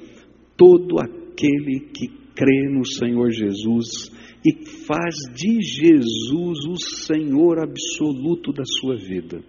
Todo 0.57 0.99
aquele 0.99 1.91
que 1.93 2.07
crê 2.35 2.69
no 2.69 2.85
Senhor 2.85 3.31
Jesus 3.31 4.11
e 4.45 4.67
faz 4.85 5.15
de 5.33 5.61
Jesus 5.61 6.65
o 6.67 6.75
Senhor 6.75 7.59
absoluto 7.59 8.51
da 8.51 8.63
sua 8.65 8.97
vida. 8.97 9.41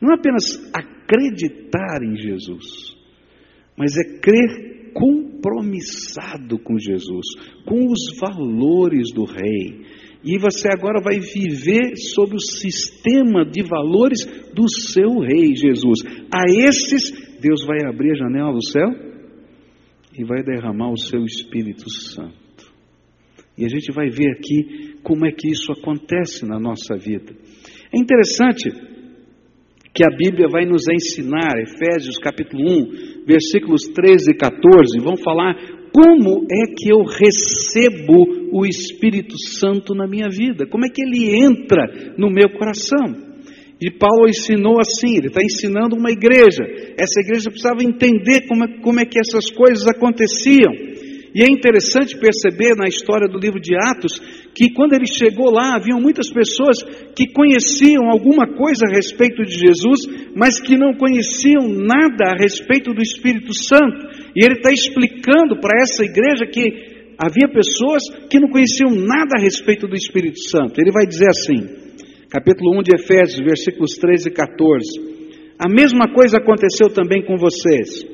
Não 0.00 0.10
é 0.12 0.14
apenas 0.14 0.44
acreditar 0.72 2.02
em 2.02 2.16
Jesus, 2.16 2.96
mas 3.76 3.96
é 3.96 4.18
crer 4.20 4.72
compromissado 4.92 6.58
com 6.58 6.78
Jesus, 6.78 7.26
com 7.66 7.86
os 7.86 8.18
valores 8.20 9.12
do 9.14 9.24
Rei. 9.24 9.86
E 10.24 10.38
você 10.38 10.68
agora 10.68 11.00
vai 11.02 11.18
viver 11.18 11.96
sob 12.14 12.36
o 12.36 12.40
sistema 12.40 13.44
de 13.44 13.62
valores 13.62 14.24
do 14.54 14.68
seu 14.68 15.18
Rei 15.18 15.54
Jesus. 15.56 16.00
A 16.32 16.44
esses, 16.48 17.40
Deus 17.40 17.64
vai 17.66 17.78
abrir 17.88 18.12
a 18.12 18.16
janela 18.16 18.52
do 18.52 18.64
céu 18.64 18.88
e 20.16 20.24
vai 20.24 20.42
derramar 20.44 20.92
o 20.92 20.98
seu 20.98 21.24
Espírito 21.24 21.90
Santo. 21.90 22.40
E 23.58 23.64
a 23.64 23.68
gente 23.68 23.92
vai 23.92 24.08
ver 24.08 24.30
aqui 24.30 24.96
como 25.02 25.26
é 25.26 25.32
que 25.32 25.48
isso 25.48 25.72
acontece 25.72 26.46
na 26.46 26.58
nossa 26.58 26.96
vida. 26.96 27.34
É 27.92 27.98
interessante 27.98 28.70
que 29.94 30.04
a 30.04 30.16
Bíblia 30.16 30.46
vai 30.50 30.64
nos 30.64 30.84
ensinar, 30.88 31.58
Efésios 31.58 32.16
capítulo 32.18 32.62
1, 32.62 33.24
versículos 33.26 33.82
13 33.88 34.30
e 34.30 34.36
14, 34.36 34.98
vão 35.02 35.16
falar 35.16 35.54
como 35.92 36.46
é 36.50 36.74
que 36.74 36.90
eu 36.90 37.02
recebo 37.02 38.41
o 38.52 38.66
Espírito 38.66 39.34
Santo 39.58 39.94
na 39.94 40.06
minha 40.06 40.28
vida, 40.28 40.66
como 40.66 40.84
é 40.84 40.88
que 40.88 41.02
ele 41.02 41.34
entra 41.42 42.14
no 42.18 42.30
meu 42.30 42.50
coração. 42.58 43.32
E 43.80 43.90
Paulo 43.90 44.28
ensinou 44.28 44.78
assim, 44.78 45.16
ele 45.16 45.26
está 45.26 45.42
ensinando 45.42 45.96
uma 45.96 46.12
igreja. 46.12 46.62
Essa 46.96 47.20
igreja 47.20 47.50
precisava 47.50 47.82
entender 47.82 48.46
como 48.46 48.62
é, 48.62 48.68
como 48.80 49.00
é 49.00 49.04
que 49.04 49.18
essas 49.18 49.50
coisas 49.50 49.88
aconteciam. 49.88 50.70
E 51.34 51.42
é 51.42 51.50
interessante 51.50 52.16
perceber 52.16 52.76
na 52.76 52.86
história 52.86 53.26
do 53.26 53.38
livro 53.38 53.58
de 53.58 53.74
Atos 53.74 54.20
que 54.54 54.70
quando 54.74 54.92
ele 54.92 55.06
chegou 55.06 55.50
lá, 55.50 55.74
haviam 55.74 55.98
muitas 55.98 56.30
pessoas 56.30 56.76
que 57.16 57.32
conheciam 57.32 58.10
alguma 58.10 58.46
coisa 58.54 58.84
a 58.86 58.94
respeito 58.94 59.42
de 59.42 59.58
Jesus, 59.58 60.30
mas 60.36 60.60
que 60.60 60.76
não 60.76 60.92
conheciam 60.92 61.66
nada 61.66 62.32
a 62.32 62.36
respeito 62.38 62.92
do 62.92 63.02
Espírito 63.02 63.52
Santo. 63.54 64.06
E 64.36 64.44
ele 64.44 64.56
está 64.56 64.70
explicando 64.70 65.58
para 65.58 65.82
essa 65.82 66.04
igreja 66.04 66.46
que 66.46 66.91
havia 67.22 67.46
pessoas 67.46 68.02
que 68.28 68.40
não 68.40 68.50
conheciam 68.50 68.90
nada 68.90 69.38
a 69.38 69.40
respeito 69.40 69.86
do 69.86 69.94
Espírito 69.94 70.40
Santo. 70.48 70.80
Ele 70.80 70.90
vai 70.90 71.06
dizer 71.06 71.28
assim, 71.28 71.62
capítulo 72.28 72.76
1 72.80 72.82
de 72.82 72.96
Efésios, 72.96 73.46
versículos 73.46 73.92
13 73.94 74.28
e 74.28 74.32
14: 74.32 74.82
A 75.56 75.68
mesma 75.68 76.12
coisa 76.12 76.38
aconteceu 76.38 76.90
também 76.90 77.24
com 77.24 77.36
vocês. 77.36 78.10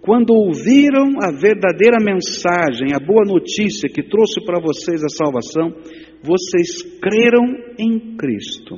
Quando 0.00 0.30
ouviram 0.30 1.14
a 1.22 1.30
verdadeira 1.30 1.98
mensagem, 2.00 2.94
a 2.94 3.04
boa 3.04 3.24
notícia 3.24 3.88
que 3.88 4.02
trouxe 4.02 4.44
para 4.44 4.60
vocês 4.60 5.02
a 5.02 5.08
salvação, 5.08 5.74
vocês 6.22 6.82
creram 7.00 7.44
em 7.78 8.16
Cristo. 8.16 8.76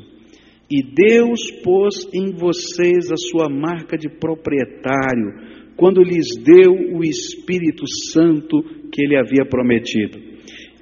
E 0.71 0.83
Deus 0.83 1.51
pôs 1.63 2.09
em 2.13 2.33
vocês 2.33 3.13
a 3.13 3.17
sua 3.17 3.49
marca 3.51 3.97
de 3.99 4.09
proprietário, 4.09 5.54
quando 5.77 6.03
lhes 6.03 6.27
deu 6.43 6.73
o 6.97 7.03
Espírito 7.03 7.85
Santo 8.13 8.63
que 8.93 9.03
ele 9.03 9.17
havia 9.17 9.45
prometido. 9.45 10.19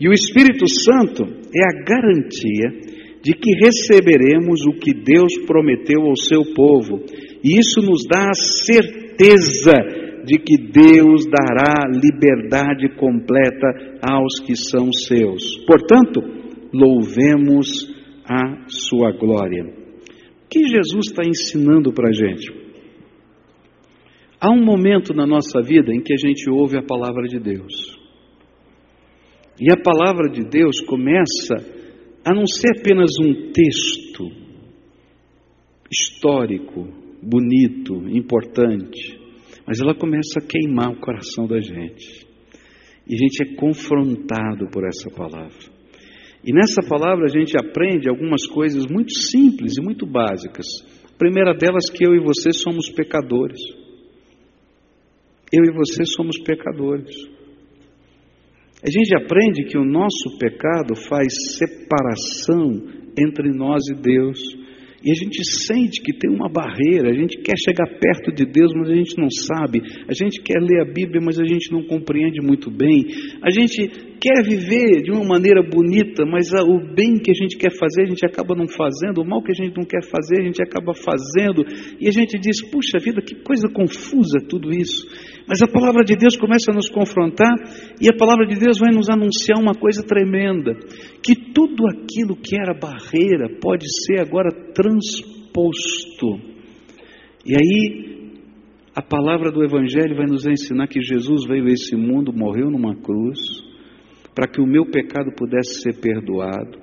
E 0.00 0.08
o 0.08 0.12
Espírito 0.12 0.66
Santo 0.68 1.24
é 1.24 1.64
a 1.64 1.84
garantia 1.84 2.92
de 3.22 3.34
que 3.34 3.52
receberemos 3.54 4.66
o 4.66 4.72
que 4.72 4.92
Deus 4.92 5.38
prometeu 5.46 6.02
ao 6.02 6.16
seu 6.16 6.42
povo. 6.54 7.04
E 7.44 7.58
isso 7.58 7.80
nos 7.80 8.02
dá 8.08 8.28
a 8.28 8.34
certeza 8.34 9.72
de 10.24 10.38
que 10.38 10.56
Deus 10.56 11.24
dará 11.26 11.88
liberdade 11.88 12.88
completa 12.96 13.98
aos 14.02 14.40
que 14.40 14.56
são 14.56 14.92
seus. 14.92 15.64
Portanto, 15.66 16.20
louvemos 16.72 17.92
a 18.24 18.68
sua 18.68 19.12
glória. 19.12 19.64
O 19.64 20.48
que 20.48 20.64
Jesus 20.64 21.08
está 21.08 21.22
ensinando 21.24 21.92
para 21.92 22.08
a 22.08 22.12
gente? 22.12 22.61
Há 24.42 24.50
um 24.50 24.64
momento 24.64 25.14
na 25.14 25.24
nossa 25.24 25.62
vida 25.62 25.94
em 25.94 26.02
que 26.02 26.12
a 26.12 26.16
gente 26.16 26.50
ouve 26.50 26.76
a 26.76 26.82
palavra 26.82 27.28
de 27.28 27.38
Deus. 27.38 27.96
E 29.60 29.70
a 29.72 29.76
palavra 29.80 30.28
de 30.28 30.42
Deus 30.42 30.80
começa 30.80 31.54
a 32.24 32.34
não 32.34 32.46
ser 32.46 32.80
apenas 32.80 33.12
um 33.20 33.52
texto 33.52 34.24
histórico, 35.88 36.88
bonito, 37.22 38.08
importante 38.08 39.22
mas 39.66 39.80
ela 39.80 39.94
começa 39.94 40.38
a 40.38 40.46
queimar 40.46 40.90
o 40.90 41.00
coração 41.00 41.46
da 41.46 41.60
gente. 41.60 42.26
E 43.06 43.14
a 43.14 43.18
gente 43.18 43.42
é 43.42 43.56
confrontado 43.56 44.68
por 44.70 44.86
essa 44.86 45.10
palavra. 45.10 45.72
E 46.44 46.52
nessa 46.52 46.82
palavra 46.88 47.24
a 47.24 47.28
gente 47.28 47.56
aprende 47.56 48.08
algumas 48.08 48.46
coisas 48.46 48.84
muito 48.90 49.12
simples 49.12 49.76
e 49.78 49.82
muito 49.82 50.06
básicas. 50.06 50.66
A 51.04 51.16
primeira 51.16 51.54
delas 51.54 51.88
que 51.88 52.04
eu 52.04 52.14
e 52.14 52.20
você 52.20 52.52
somos 52.52 52.90
pecadores. 52.90 53.60
Eu 55.52 55.64
e 55.64 55.72
você 55.72 56.04
somos 56.16 56.38
pecadores. 56.42 57.14
A 58.82 58.90
gente 58.90 59.14
aprende 59.14 59.64
que 59.64 59.78
o 59.78 59.84
nosso 59.84 60.38
pecado 60.38 60.96
faz 61.08 61.28
separação 61.58 63.02
entre 63.18 63.52
nós 63.52 63.82
e 63.88 63.94
Deus. 63.94 64.38
E 65.04 65.10
a 65.10 65.14
gente 65.14 65.42
sente 65.66 66.00
que 66.00 66.16
tem 66.16 66.30
uma 66.30 66.48
barreira, 66.48 67.10
a 67.10 67.14
gente 67.14 67.36
quer 67.42 67.56
chegar 67.58 67.86
perto 67.98 68.32
de 68.32 68.46
Deus, 68.46 68.72
mas 68.74 68.88
a 68.88 68.94
gente 68.94 69.18
não 69.18 69.28
sabe. 69.30 69.80
A 70.08 70.14
gente 70.14 70.40
quer 70.42 70.60
ler 70.60 70.80
a 70.80 70.84
Bíblia, 70.84 71.20
mas 71.22 71.38
a 71.38 71.44
gente 71.44 71.70
não 71.70 71.82
compreende 71.84 72.40
muito 72.40 72.70
bem. 72.70 73.04
A 73.42 73.50
gente 73.50 74.11
quer 74.22 74.44
viver 74.44 75.02
de 75.02 75.10
uma 75.10 75.24
maneira 75.24 75.60
bonita, 75.68 76.24
mas 76.24 76.52
o 76.52 76.78
bem 76.94 77.18
que 77.18 77.32
a 77.32 77.34
gente 77.34 77.58
quer 77.58 77.72
fazer, 77.72 78.02
a 78.02 78.08
gente 78.08 78.24
acaba 78.24 78.54
não 78.54 78.68
fazendo. 78.68 79.20
O 79.20 79.26
mal 79.26 79.42
que 79.42 79.50
a 79.50 79.54
gente 79.54 79.76
não 79.76 79.84
quer 79.84 80.00
fazer, 80.08 80.40
a 80.40 80.44
gente 80.44 80.62
acaba 80.62 80.94
fazendo. 80.94 81.66
E 81.98 82.06
a 82.06 82.12
gente 82.12 82.38
diz: 82.38 82.62
puxa 82.70 82.98
vida, 83.02 83.20
que 83.20 83.34
coisa 83.42 83.68
confusa 83.68 84.38
tudo 84.48 84.70
isso. 84.70 85.08
Mas 85.48 85.60
a 85.60 85.66
palavra 85.66 86.04
de 86.04 86.14
Deus 86.14 86.36
começa 86.36 86.70
a 86.70 86.74
nos 86.74 86.88
confrontar 86.88 87.52
e 88.00 88.08
a 88.08 88.16
palavra 88.16 88.46
de 88.46 88.54
Deus 88.54 88.78
vai 88.78 88.94
nos 88.94 89.10
anunciar 89.10 89.58
uma 89.58 89.74
coisa 89.74 90.04
tremenda: 90.06 90.78
que 91.20 91.34
tudo 91.52 91.82
aquilo 91.88 92.36
que 92.36 92.54
era 92.54 92.78
barreira 92.78 93.58
pode 93.60 93.86
ser 94.06 94.20
agora 94.20 94.50
transposto. 94.72 96.38
E 97.44 97.56
aí, 97.56 98.30
a 98.94 99.02
palavra 99.02 99.50
do 99.50 99.64
Evangelho 99.64 100.14
vai 100.14 100.26
nos 100.26 100.46
ensinar 100.46 100.86
que 100.86 101.02
Jesus 101.02 101.44
veio 101.48 101.64
a 101.64 101.72
esse 101.72 101.96
mundo, 101.96 102.32
morreu 102.32 102.70
numa 102.70 102.94
cruz, 102.94 103.71
para 104.34 104.48
que 104.48 104.60
o 104.60 104.66
meu 104.66 104.86
pecado 104.86 105.32
pudesse 105.36 105.82
ser 105.82 106.00
perdoado 106.00 106.78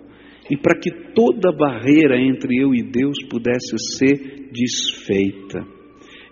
e 0.50 0.58
para 0.58 0.80
que 0.80 0.90
toda 1.14 1.56
barreira 1.56 2.20
entre 2.20 2.58
eu 2.58 2.74
e 2.74 2.82
Deus 2.84 3.18
pudesse 3.30 3.78
ser 3.98 4.50
desfeita. 4.52 5.60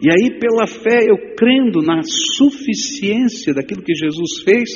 E 0.01 0.09
aí, 0.09 0.39
pela 0.39 0.67
fé, 0.67 1.05
eu 1.07 1.35
crendo 1.35 1.81
na 1.81 2.01
suficiência 2.03 3.53
daquilo 3.53 3.83
que 3.83 3.93
Jesus 3.93 4.43
fez, 4.43 4.69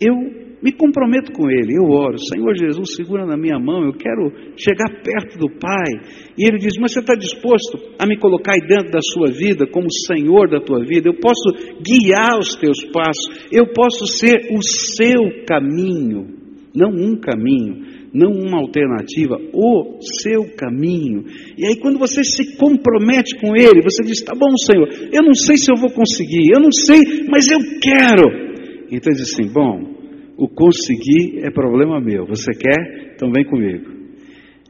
eu 0.00 0.49
me 0.62 0.72
comprometo 0.72 1.32
com 1.32 1.50
Ele, 1.50 1.74
eu 1.74 1.84
oro, 1.84 2.18
Senhor 2.18 2.54
Jesus, 2.54 2.94
segura 2.94 3.24
na 3.24 3.36
minha 3.36 3.58
mão, 3.58 3.82
eu 3.84 3.94
quero 3.94 4.30
chegar 4.56 5.02
perto 5.02 5.38
do 5.38 5.48
Pai. 5.58 5.88
E 6.36 6.46
Ele 6.46 6.58
diz: 6.58 6.74
Mas 6.78 6.92
você 6.92 7.00
está 7.00 7.14
disposto 7.14 7.78
a 7.98 8.06
me 8.06 8.18
colocar 8.18 8.52
aí 8.52 8.68
dentro 8.68 8.90
da 8.90 9.00
sua 9.00 9.32
vida, 9.32 9.66
como 9.66 9.86
Senhor 9.90 10.50
da 10.50 10.60
tua 10.60 10.84
vida? 10.84 11.08
Eu 11.08 11.18
posso 11.18 11.80
guiar 11.80 12.38
os 12.38 12.56
teus 12.56 12.84
passos, 12.92 13.48
eu 13.50 13.72
posso 13.72 14.06
ser 14.06 14.52
o 14.52 14.60
seu 14.62 15.44
caminho, 15.46 16.26
não 16.74 16.90
um 16.90 17.18
caminho, 17.18 17.86
não 18.12 18.30
uma 18.30 18.58
alternativa, 18.58 19.40
o 19.54 19.98
seu 20.02 20.44
caminho. 20.58 21.24
E 21.56 21.66
aí, 21.66 21.76
quando 21.80 21.98
você 21.98 22.22
se 22.22 22.56
compromete 22.58 23.34
com 23.40 23.56
Ele, 23.56 23.82
você 23.82 24.02
diz: 24.02 24.22
Tá 24.22 24.34
bom, 24.34 24.54
Senhor, 24.58 24.88
eu 25.10 25.22
não 25.22 25.32
sei 25.32 25.56
se 25.56 25.72
eu 25.72 25.80
vou 25.80 25.90
conseguir, 25.90 26.52
eu 26.52 26.60
não 26.60 26.70
sei, 26.70 27.00
mas 27.30 27.46
eu 27.48 27.58
quero. 27.80 28.50
Então, 28.92 29.10
diz 29.10 29.22
assim: 29.22 29.50
Bom, 29.50 29.99
o 30.40 30.48
conseguir 30.48 31.44
é 31.44 31.50
problema 31.50 32.00
meu, 32.00 32.24
você 32.24 32.50
quer? 32.52 33.12
Então 33.14 33.30
vem 33.30 33.44
comigo. 33.44 33.90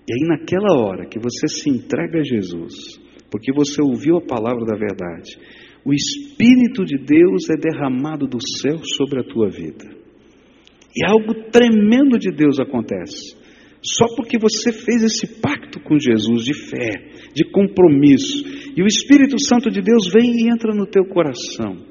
E 0.08 0.12
aí, 0.12 0.28
naquela 0.28 0.76
hora 0.76 1.06
que 1.06 1.20
você 1.20 1.46
se 1.46 1.70
entrega 1.70 2.18
a 2.18 2.24
Jesus, 2.24 3.00
porque 3.30 3.52
você 3.52 3.80
ouviu 3.80 4.16
a 4.16 4.20
palavra 4.20 4.64
da 4.64 4.76
verdade, 4.76 5.38
o 5.84 5.94
Espírito 5.94 6.84
de 6.84 6.98
Deus 6.98 7.48
é 7.48 7.56
derramado 7.56 8.26
do 8.26 8.38
céu 8.60 8.78
sobre 8.96 9.20
a 9.20 9.22
tua 9.22 9.48
vida. 9.48 9.88
E 10.96 11.06
algo 11.06 11.48
tremendo 11.52 12.18
de 12.18 12.32
Deus 12.32 12.58
acontece. 12.58 13.38
Só 13.80 14.06
porque 14.16 14.38
você 14.38 14.72
fez 14.72 15.04
esse 15.04 15.40
pacto 15.40 15.78
com 15.84 15.96
Jesus 16.00 16.44
de 16.44 16.68
fé, 16.68 16.90
de 17.32 17.48
compromisso. 17.48 18.44
E 18.76 18.82
o 18.82 18.86
Espírito 18.86 19.36
Santo 19.38 19.70
de 19.70 19.80
Deus 19.80 20.10
vem 20.12 20.32
e 20.32 20.52
entra 20.52 20.74
no 20.74 20.84
teu 20.84 21.04
coração. 21.04 21.89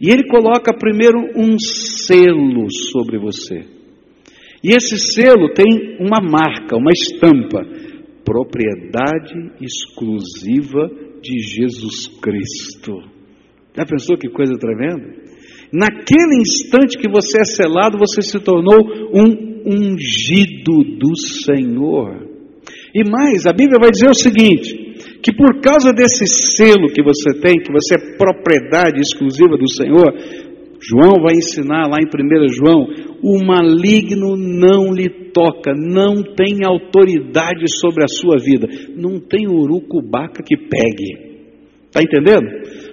E 0.00 0.10
ele 0.10 0.26
coloca 0.28 0.72
primeiro 0.72 1.18
um 1.36 1.58
selo 1.58 2.66
sobre 2.90 3.18
você. 3.18 3.64
E 4.64 4.70
esse 4.72 4.96
selo 4.96 5.52
tem 5.52 5.98
uma 6.00 6.20
marca, 6.22 6.76
uma 6.76 6.90
estampa: 6.90 7.62
propriedade 8.24 9.34
exclusiva 9.60 10.88
de 11.20 11.38
Jesus 11.38 12.06
Cristo. 12.20 13.02
Já 13.76 13.84
pensou 13.84 14.16
que 14.16 14.28
coisa 14.28 14.58
tremenda? 14.58 15.20
Naquele 15.72 16.40
instante 16.40 16.98
que 16.98 17.08
você 17.08 17.42
é 17.42 17.44
selado, 17.44 17.98
você 17.98 18.22
se 18.22 18.40
tornou 18.40 18.80
um 19.14 19.50
ungido 19.64 20.98
do 20.98 21.16
Senhor. 21.16 22.26
E 22.94 23.08
mais, 23.08 23.46
a 23.46 23.52
Bíblia 23.52 23.78
vai 23.80 23.90
dizer 23.90 24.10
o 24.10 24.14
seguinte: 24.14 24.89
que 25.22 25.34
por 25.34 25.60
causa 25.60 25.92
desse 25.92 26.26
selo 26.56 26.88
que 26.88 27.02
você 27.02 27.38
tem, 27.40 27.60
que 27.60 27.72
você 27.72 27.94
é 27.94 28.16
propriedade 28.16 29.00
exclusiva 29.00 29.56
do 29.56 29.68
Senhor, 29.68 30.14
João 30.80 31.22
vai 31.22 31.34
ensinar 31.34 31.88
lá 31.88 31.98
em 32.00 32.06
1 32.06 32.48
João: 32.48 32.86
o 33.22 33.44
maligno 33.44 34.36
não 34.36 34.92
lhe 34.92 35.30
toca, 35.32 35.72
não 35.74 36.22
tem 36.34 36.64
autoridade 36.64 37.64
sobre 37.80 38.04
a 38.04 38.08
sua 38.08 38.36
vida, 38.38 38.66
não 38.96 39.20
tem 39.20 39.46
urucubaca 39.46 40.42
que 40.42 40.56
pegue. 40.56 41.30
Está 41.88 42.00
entendendo? 42.02 42.46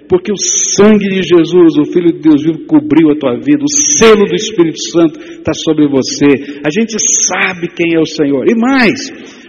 porque 0.08 0.32
o 0.32 0.36
sangue 0.74 1.06
de 1.06 1.22
Jesus, 1.22 1.76
o 1.78 1.84
Filho 1.92 2.12
de 2.12 2.20
Deus 2.20 2.42
vivo, 2.42 2.64
cobriu 2.66 3.10
a 3.10 3.18
tua 3.18 3.36
vida, 3.36 3.62
o 3.62 3.98
selo 3.98 4.24
do 4.24 4.34
Espírito 4.34 4.80
Santo 4.90 5.20
está 5.20 5.52
sobre 5.52 5.86
você. 5.86 6.60
A 6.64 6.70
gente 6.70 6.96
sabe 7.28 7.68
quem 7.68 7.94
é 7.94 8.00
o 8.00 8.06
Senhor. 8.06 8.48
E 8.48 8.54
mais, 8.56 8.96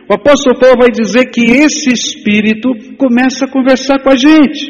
o 0.10 0.14
apóstolo 0.16 0.60
Paulo 0.60 0.78
vai 0.80 0.90
dizer 0.90 1.26
que 1.30 1.42
esse 1.42 1.92
Espírito 1.92 2.70
começa 2.98 3.46
a 3.46 3.52
conversar 3.52 4.02
com 4.02 4.10
a 4.10 4.16
gente. 4.16 4.66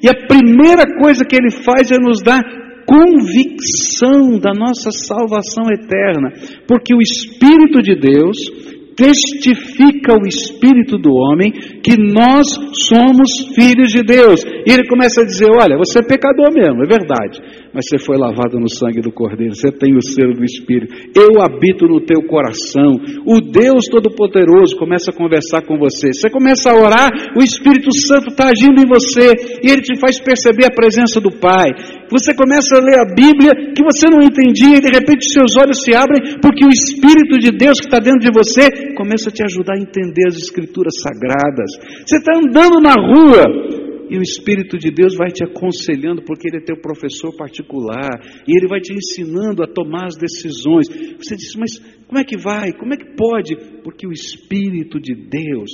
E 0.00 0.08
a 0.08 0.26
primeira 0.28 0.86
coisa 1.00 1.24
que 1.24 1.34
ele 1.34 1.50
faz 1.50 1.90
é 1.90 1.98
nos 1.98 2.22
dar 2.22 2.40
convicção 2.86 4.38
da 4.38 4.52
nossa 4.54 4.90
salvação 4.92 5.64
eterna, 5.72 6.30
porque 6.68 6.94
o 6.94 7.00
Espírito 7.00 7.82
de 7.82 7.96
Deus 7.96 8.36
testifica 8.96 10.14
o 10.14 10.26
espírito 10.26 10.96
do 10.96 11.10
homem 11.12 11.52
que 11.82 11.96
nós 12.00 12.46
somos 12.88 13.54
filhos 13.54 13.92
de 13.92 14.02
Deus. 14.02 14.42
E 14.42 14.72
ele 14.72 14.88
começa 14.88 15.20
a 15.20 15.24
dizer: 15.24 15.48
Olha, 15.50 15.76
você 15.76 15.98
é 15.98 16.02
pecador 16.02 16.50
mesmo, 16.52 16.82
é 16.82 16.88
verdade, 16.88 17.38
mas 17.76 17.84
você 17.92 18.00
foi 18.00 18.16
lavado 18.16 18.56
no 18.56 18.72
sangue 18.72 19.04
do 19.04 19.12
Cordeiro, 19.12 19.52
você 19.52 19.68
tem 19.68 19.92
o 19.92 20.00
selo 20.00 20.32
do 20.32 20.42
Espírito, 20.42 20.96
eu 21.12 21.44
habito 21.44 21.84
no 21.84 22.00
teu 22.00 22.24
coração. 22.24 22.96
O 23.28 23.36
Deus 23.52 23.84
Todo-Poderoso 23.92 24.80
começa 24.80 25.12
a 25.12 25.14
conversar 25.14 25.60
com 25.60 25.76
você. 25.76 26.08
Você 26.08 26.30
começa 26.30 26.72
a 26.72 26.74
orar, 26.74 27.12
o 27.36 27.44
Espírito 27.44 27.92
Santo 28.08 28.32
está 28.32 28.48
agindo 28.48 28.80
em 28.80 28.88
você 28.88 29.60
e 29.60 29.68
ele 29.68 29.82
te 29.82 29.92
faz 30.00 30.18
perceber 30.18 30.64
a 30.64 30.74
presença 30.74 31.20
do 31.20 31.28
Pai. 31.28 31.68
Você 32.08 32.32
começa 32.32 32.80
a 32.80 32.80
ler 32.80 32.96
a 32.96 33.12
Bíblia 33.12 33.52
que 33.76 33.84
você 33.84 34.08
não 34.08 34.24
entendia 34.24 34.78
e 34.78 34.80
de 34.80 34.88
repente 34.88 35.28
seus 35.28 35.52
olhos 35.60 35.84
se 35.84 35.92
abrem 35.92 36.40
porque 36.40 36.64
o 36.64 36.72
Espírito 36.72 37.36
de 37.36 37.52
Deus 37.52 37.76
que 37.76 37.92
está 37.92 37.98
dentro 37.98 38.24
de 38.24 38.32
você 38.32 38.72
começa 38.96 39.28
a 39.28 39.32
te 39.32 39.44
ajudar 39.44 39.74
a 39.74 39.82
entender 39.84 40.28
as 40.28 40.36
Escrituras 40.36 40.94
sagradas. 41.04 41.76
Você 42.06 42.16
está 42.16 42.32
andando 42.40 42.80
na 42.80 42.96
rua 42.96 43.84
e 44.08 44.18
o 44.18 44.22
Espírito 44.22 44.78
de 44.78 44.90
Deus 44.90 45.16
vai 45.16 45.28
te 45.28 45.44
aconselhando, 45.44 46.22
porque 46.22 46.48
Ele 46.48 46.58
é 46.58 46.64
teu 46.64 46.80
professor 46.80 47.34
particular, 47.36 48.10
e 48.46 48.56
Ele 48.56 48.68
vai 48.68 48.80
te 48.80 48.92
ensinando 48.92 49.62
a 49.62 49.66
tomar 49.66 50.06
as 50.06 50.16
decisões. 50.16 50.88
Você 51.18 51.36
diz, 51.36 51.54
mas 51.56 51.78
como 52.06 52.18
é 52.18 52.24
que 52.24 52.36
vai? 52.36 52.72
Como 52.72 52.94
é 52.94 52.96
que 52.96 53.16
pode? 53.16 53.56
Porque 53.82 54.06
o 54.06 54.12
Espírito 54.12 55.00
de 55.00 55.14
Deus 55.14 55.70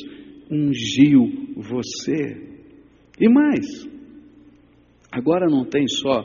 ungiu 0.50 1.52
você. 1.56 2.52
E 3.20 3.28
mais, 3.28 3.88
agora 5.10 5.46
não 5.46 5.64
tem 5.64 5.86
só 5.86 6.24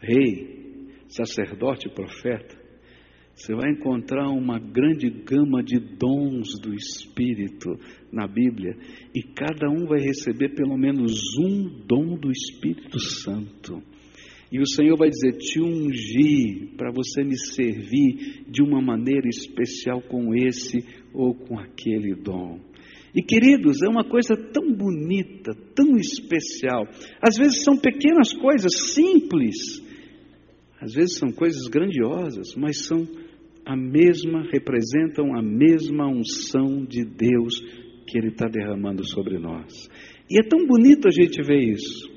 rei, 0.00 0.96
sacerdote 1.08 1.88
e 1.88 1.94
profeta, 1.94 2.59
você 3.34 3.54
vai 3.54 3.70
encontrar 3.70 4.28
uma 4.28 4.58
grande 4.58 5.08
gama 5.08 5.62
de 5.62 5.78
dons 5.78 6.58
do 6.60 6.74
Espírito 6.74 7.70
na 8.12 8.26
Bíblia, 8.26 8.76
e 9.14 9.22
cada 9.22 9.70
um 9.70 9.86
vai 9.86 10.00
receber 10.00 10.50
pelo 10.50 10.76
menos 10.76 11.12
um 11.38 11.84
dom 11.86 12.16
do 12.18 12.30
Espírito 12.30 12.98
Santo. 12.98 13.82
E 14.52 14.58
o 14.60 14.66
Senhor 14.66 14.96
vai 14.96 15.08
dizer: 15.08 15.38
Te 15.38 15.60
ungi 15.60 16.74
para 16.76 16.90
você 16.90 17.22
me 17.22 17.38
servir 17.38 18.44
de 18.48 18.62
uma 18.62 18.82
maneira 18.82 19.28
especial 19.28 20.02
com 20.02 20.34
esse 20.34 20.78
ou 21.14 21.34
com 21.34 21.58
aquele 21.58 22.14
dom. 22.16 22.58
E 23.14 23.22
queridos, 23.22 23.82
é 23.82 23.88
uma 23.88 24.04
coisa 24.04 24.36
tão 24.52 24.72
bonita, 24.72 25.52
tão 25.74 25.96
especial. 25.96 26.86
Às 27.20 27.36
vezes 27.36 27.64
são 27.64 27.76
pequenas 27.76 28.32
coisas 28.32 28.92
simples, 28.94 29.80
às 30.80 30.94
vezes 30.94 31.18
são 31.18 31.30
coisas 31.30 31.68
grandiosas, 31.68 32.54
mas 32.56 32.86
são 32.86 33.06
a 33.66 33.76
mesma, 33.76 34.42
representam 34.50 35.36
a 35.36 35.42
mesma 35.42 36.08
unção 36.08 36.84
de 36.84 37.04
Deus 37.04 37.60
que 38.06 38.18
Ele 38.18 38.28
está 38.28 38.48
derramando 38.48 39.06
sobre 39.06 39.38
nós. 39.38 39.88
E 40.28 40.40
é 40.40 40.48
tão 40.48 40.66
bonito 40.66 41.06
a 41.06 41.10
gente 41.10 41.42
ver 41.42 41.60
isso. 41.72 42.10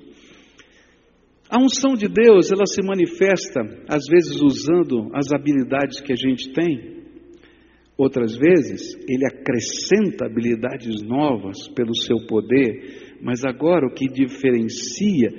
A 1.49 1.62
unção 1.62 1.93
de 1.93 2.08
Deus, 2.08 2.52
ela 2.52 2.65
se 2.65 2.82
manifesta, 2.82 3.60
às 3.88 4.06
vezes, 4.10 4.41
usando 4.41 5.10
as 5.13 5.32
habilidades 5.32 6.02
que 6.02 6.13
a 6.13 6.15
gente 6.15 6.52
tem, 6.52 7.04
outras 7.97 8.36
vezes, 8.36 8.95
Ele 9.08 9.26
acrescenta 9.28 10.26
habilidades 10.26 11.04
novas 11.04 11.67
pelo 11.76 11.95
seu 11.95 12.26
poder, 12.26 13.19
mas 13.21 13.43
agora 13.45 13.86
o 13.86 13.93
que 13.93 14.08
diferencia 14.08 15.30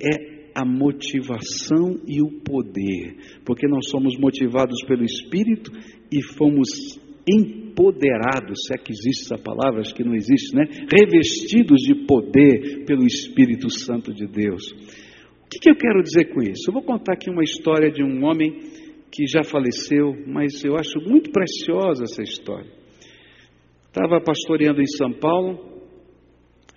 é 0.00 0.37
a 0.54 0.64
motivação 0.64 2.00
e 2.06 2.22
o 2.22 2.40
poder, 2.42 3.16
porque 3.44 3.66
nós 3.66 3.88
somos 3.88 4.18
motivados 4.18 4.82
pelo 4.86 5.04
Espírito 5.04 5.70
e 6.10 6.22
fomos 6.34 6.68
empoderados, 7.30 8.58
se 8.66 8.74
é 8.74 8.78
que 8.78 8.92
existe 8.92 9.26
essa 9.32 9.42
palavra, 9.42 9.80
acho 9.80 9.94
que 9.94 10.04
não 10.04 10.14
existe, 10.14 10.56
né? 10.56 10.64
Revestidos 10.90 11.80
de 11.82 12.06
poder 12.06 12.84
pelo 12.86 13.04
Espírito 13.04 13.70
Santo 13.70 14.12
de 14.14 14.26
Deus. 14.26 14.62
O 15.44 15.48
que, 15.50 15.58
que 15.60 15.70
eu 15.70 15.76
quero 15.76 16.02
dizer 16.02 16.32
com 16.32 16.42
isso? 16.42 16.68
Eu 16.68 16.74
vou 16.74 16.82
contar 16.82 17.14
aqui 17.14 17.30
uma 17.30 17.42
história 17.42 17.90
de 17.90 18.02
um 18.02 18.24
homem 18.24 18.52
que 19.10 19.26
já 19.26 19.42
faleceu, 19.42 20.14
mas 20.26 20.64
eu 20.64 20.76
acho 20.76 21.00
muito 21.06 21.30
preciosa 21.30 22.04
essa 22.04 22.22
história. 22.22 22.70
Estava 23.86 24.20
pastoreando 24.20 24.80
em 24.80 24.86
São 24.86 25.12
Paulo 25.12 25.58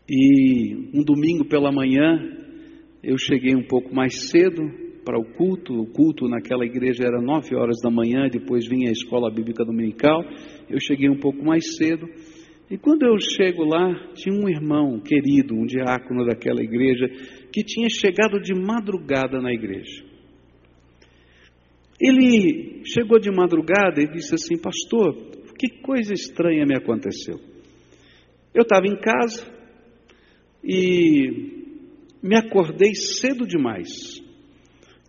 e 0.10 0.90
um 0.94 1.04
domingo 1.04 1.46
pela 1.46 1.72
manhã 1.72 2.41
eu 3.04 3.18
cheguei 3.18 3.56
um 3.56 3.66
pouco 3.66 3.94
mais 3.94 4.30
cedo 4.30 4.62
para 5.04 5.20
o 5.20 5.26
culto. 5.34 5.74
O 5.74 5.88
culto 5.88 6.28
naquela 6.28 6.66
igreja 6.66 7.04
era 7.04 7.20
nove 7.20 7.56
horas 7.56 7.78
da 7.82 7.90
manhã, 7.90 8.28
depois 8.30 8.68
vinha 8.68 8.90
a 8.90 8.92
escola 8.92 9.34
bíblica 9.34 9.66
dominical. 9.66 10.24
Eu 10.70 10.80
cheguei 10.80 11.10
um 11.10 11.20
pouco 11.20 11.44
mais 11.44 11.78
cedo. 11.78 12.08
E 12.70 12.78
quando 12.78 13.04
eu 13.04 13.18
chego 13.20 13.66
lá, 13.66 14.14
tinha 14.14 14.34
um 14.34 14.48
irmão 14.48 15.00
querido, 15.00 15.56
um 15.56 15.66
diácono 15.66 16.26
daquela 16.26 16.64
igreja, 16.64 17.08
que 17.52 17.64
tinha 17.64 17.90
chegado 17.90 18.40
de 18.40 18.54
madrugada 18.54 19.42
na 19.42 19.52
igreja. 19.52 20.06
Ele 22.00 22.82
chegou 22.86 23.20
de 23.20 23.32
madrugada 23.32 24.02
e 24.02 24.08
disse 24.08 24.36
assim: 24.36 24.58
Pastor, 24.62 25.16
que 25.58 25.82
coisa 25.82 26.14
estranha 26.14 26.66
me 26.66 26.76
aconteceu. 26.76 27.40
Eu 28.54 28.62
estava 28.62 28.88
em 28.88 28.96
casa 28.96 29.46
e 30.64 31.61
me 32.22 32.36
acordei 32.36 32.94
cedo 32.94 33.46
demais, 33.48 34.22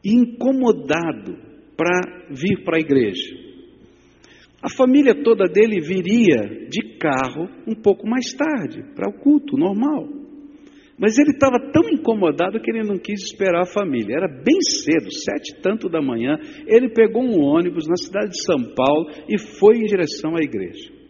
incomodado 0.05 1.37
para 1.77 2.27
vir 2.31 2.65
para 2.65 2.79
a 2.79 2.81
igreja. 2.81 3.43
A 4.63 4.69
família 4.69 5.15
toda 5.23 5.49
dele 5.49 5.81
viria 5.81 6.69
de 6.69 6.97
carro 6.97 7.49
um 7.67 7.75
pouco 7.75 8.07
mais 8.09 8.33
tarde, 8.33 8.85
para 8.95 9.11
o 9.11 9.19
culto 9.19 9.57
normal. 9.57 10.09
Mas 10.97 11.19
ele 11.19 11.31
estava 11.33 11.59
tão 11.73 11.91
incomodado 11.91 12.61
que 12.61 12.71
ele 12.71 12.87
não 12.87 12.97
quis 12.97 13.25
esperar 13.25 13.63
a 13.63 13.67
família. 13.67 14.15
Era 14.15 14.29
bem 14.29 14.61
cedo, 14.61 15.11
sete 15.11 15.61
tanto 15.61 15.89
da 15.89 16.01
manhã. 16.01 16.39
Ele 16.65 16.91
pegou 16.91 17.25
um 17.25 17.43
ônibus 17.43 17.89
na 17.89 17.97
cidade 17.97 18.31
de 18.31 18.45
São 18.45 18.73
Paulo 18.73 19.11
e 19.29 19.37
foi 19.37 19.79
em 19.79 19.85
direção 19.85 20.37
à 20.37 20.41
igreja. 20.41 21.02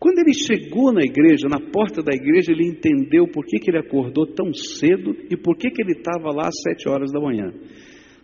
Quando 0.00 0.18
ele 0.20 0.32
chegou 0.32 0.90
na 0.94 1.02
igreja, 1.02 1.46
na 1.46 1.60
porta 1.60 2.02
da 2.02 2.14
igreja, 2.14 2.50
ele 2.50 2.66
entendeu 2.66 3.28
por 3.28 3.44
que, 3.44 3.58
que 3.58 3.70
ele 3.70 3.80
acordou 3.80 4.26
tão 4.26 4.50
cedo 4.54 5.14
e 5.30 5.36
por 5.36 5.58
que, 5.58 5.70
que 5.70 5.82
ele 5.82 5.92
estava 5.92 6.34
lá 6.34 6.48
às 6.48 6.58
sete 6.62 6.88
horas 6.88 7.12
da 7.12 7.20
manhã. 7.20 7.52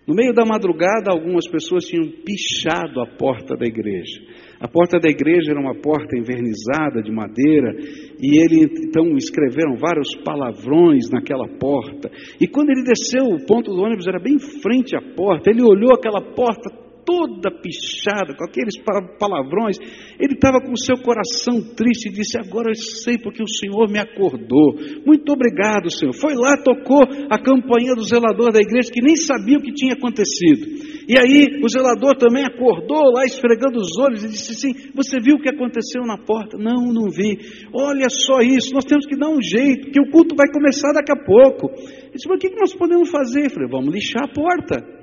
No 0.06 0.14
meio 0.14 0.32
da 0.32 0.46
madrugada, 0.46 1.10
algumas 1.10 1.46
pessoas 1.50 1.84
tinham 1.84 2.08
pichado 2.24 2.98
a 3.00 3.06
porta 3.18 3.54
da 3.56 3.66
igreja. 3.66 4.22
A 4.58 4.66
porta 4.66 4.98
da 4.98 5.10
igreja 5.10 5.50
era 5.50 5.60
uma 5.60 5.74
porta 5.74 6.16
envernizada 6.16 7.02
de 7.02 7.12
madeira, 7.12 7.76
e 8.22 8.38
ele 8.40 8.64
então 8.88 9.14
escreveram 9.18 9.76
vários 9.76 10.14
palavrões 10.24 11.10
naquela 11.10 11.46
porta. 11.58 12.10
E 12.40 12.46
quando 12.46 12.70
ele 12.70 12.84
desceu, 12.84 13.26
o 13.26 13.44
ponto 13.44 13.70
do 13.70 13.82
ônibus 13.82 14.06
era 14.06 14.18
bem 14.18 14.38
frente 14.38 14.96
à 14.96 15.02
porta. 15.14 15.50
Ele 15.50 15.62
olhou 15.62 15.92
aquela 15.92 16.22
porta 16.22 16.85
toda 17.06 17.54
pichada, 17.62 18.34
com 18.34 18.44
aqueles 18.44 18.74
palavrões, 19.18 19.78
ele 20.18 20.34
estava 20.34 20.60
com 20.60 20.72
o 20.72 20.78
seu 20.78 20.98
coração 20.98 21.62
triste 21.74 22.08
e 22.08 22.12
disse: 22.12 22.36
Agora 22.36 22.68
eu 22.68 22.74
sei 22.74 23.16
porque 23.16 23.42
o 23.42 23.48
Senhor 23.48 23.88
me 23.88 23.98
acordou. 23.98 24.74
Muito 25.06 25.32
obrigado, 25.32 25.88
Senhor. 25.88 26.12
Foi 26.12 26.34
lá, 26.34 26.58
tocou 26.58 27.06
a 27.30 27.38
campainha 27.38 27.94
do 27.94 28.02
zelador 28.02 28.52
da 28.52 28.58
igreja, 28.58 28.90
que 28.90 29.00
nem 29.00 29.14
sabia 29.14 29.56
o 29.56 29.62
que 29.62 29.72
tinha 29.72 29.94
acontecido. 29.94 30.96
E 31.08 31.14
aí 31.14 31.62
o 31.62 31.68
zelador 31.68 32.16
também 32.18 32.44
acordou 32.44 33.12
lá, 33.14 33.24
esfregando 33.24 33.78
os 33.78 33.96
olhos, 33.96 34.24
e 34.24 34.28
disse 34.28 34.52
assim: 34.52 34.90
Você 34.92 35.20
viu 35.20 35.36
o 35.36 35.40
que 35.40 35.48
aconteceu 35.48 36.02
na 36.02 36.18
porta? 36.18 36.58
Não, 36.58 36.92
não 36.92 37.08
vi. 37.08 37.38
Olha 37.72 38.08
só 38.10 38.40
isso, 38.40 38.74
nós 38.74 38.84
temos 38.84 39.06
que 39.06 39.16
dar 39.16 39.30
um 39.30 39.40
jeito, 39.40 39.92
que 39.92 40.00
o 40.00 40.10
culto 40.10 40.34
vai 40.34 40.50
começar 40.52 40.92
daqui 40.92 41.12
a 41.12 41.24
pouco. 41.24 41.70
Ele 41.78 42.10
disse: 42.12 42.28
Mas 42.28 42.36
o 42.36 42.40
que 42.40 42.50
nós 42.58 42.74
podemos 42.74 43.08
fazer? 43.08 43.44
Eu 43.44 43.50
falei: 43.50 43.68
Vamos 43.70 43.94
lixar 43.94 44.24
a 44.24 44.32
porta. 44.32 44.95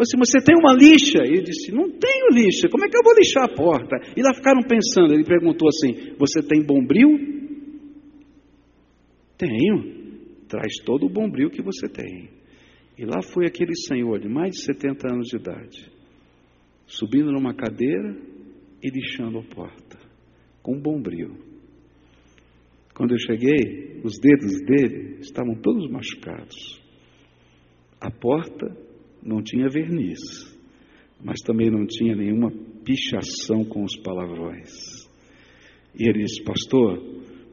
Assim, 0.00 0.16
você 0.16 0.40
tem 0.42 0.56
uma 0.56 0.72
lixa? 0.72 1.18
Ele 1.22 1.42
disse, 1.42 1.70
não 1.72 1.90
tenho 1.90 2.28
lixa, 2.32 2.68
como 2.70 2.84
é 2.84 2.88
que 2.88 2.96
eu 2.96 3.02
vou 3.04 3.14
lixar 3.14 3.44
a 3.44 3.54
porta? 3.54 3.96
E 4.16 4.22
lá 4.22 4.32
ficaram 4.34 4.62
pensando, 4.62 5.12
ele 5.12 5.24
perguntou 5.24 5.68
assim, 5.68 6.14
você 6.18 6.42
tem 6.42 6.64
bombril? 6.64 7.08
Tenho. 9.36 10.00
Traz 10.48 10.72
todo 10.84 11.06
o 11.06 11.10
bombril 11.10 11.50
que 11.50 11.62
você 11.62 11.86
tem. 11.88 12.30
E 12.98 13.04
lá 13.04 13.22
foi 13.32 13.46
aquele 13.46 13.74
senhor 13.74 14.18
de 14.20 14.28
mais 14.28 14.52
de 14.52 14.62
70 14.62 15.06
anos 15.12 15.28
de 15.28 15.36
idade, 15.36 15.90
subindo 16.86 17.30
numa 17.30 17.54
cadeira 17.54 18.16
e 18.82 18.90
lixando 18.90 19.38
a 19.38 19.42
porta, 19.42 19.98
com 20.62 20.76
um 20.76 20.80
bombril. 20.80 21.36
Quando 22.94 23.12
eu 23.12 23.18
cheguei, 23.18 24.00
os 24.04 24.18
dedos 24.18 24.60
dele 24.66 25.18
estavam 25.20 25.54
todos 25.62 25.90
machucados. 25.90 26.82
A 28.00 28.10
porta 28.10 28.89
não 29.22 29.42
tinha 29.42 29.68
verniz, 29.68 30.18
mas 31.22 31.40
também 31.40 31.70
não 31.70 31.86
tinha 31.86 32.14
nenhuma 32.14 32.50
pichação 32.84 33.64
com 33.64 33.84
os 33.84 33.96
palavrões. 33.96 35.08
E 35.98 36.08
ele 36.08 36.24
disse: 36.24 36.42
Pastor, 36.42 36.98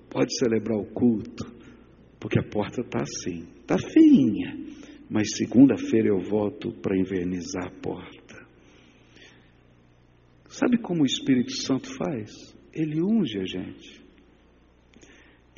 pode 0.10 0.38
celebrar 0.38 0.78
o 0.78 0.86
culto, 0.86 1.46
porque 2.20 2.40
a 2.40 2.44
porta 2.44 2.82
está 2.82 3.02
assim, 3.02 3.46
está 3.60 3.78
feinha, 3.78 4.58
mas 5.10 5.36
segunda-feira 5.36 6.10
eu 6.10 6.20
volto 6.20 6.72
para 6.82 6.98
invernizar 6.98 7.68
a 7.68 7.82
porta. 7.82 8.28
Sabe 10.50 10.78
como 10.78 11.04
o 11.04 11.06
Espírito 11.06 11.52
Santo 11.52 11.88
faz? 11.96 12.32
Ele 12.74 13.02
unge 13.02 13.40
a 13.40 13.46
gente. 13.46 14.02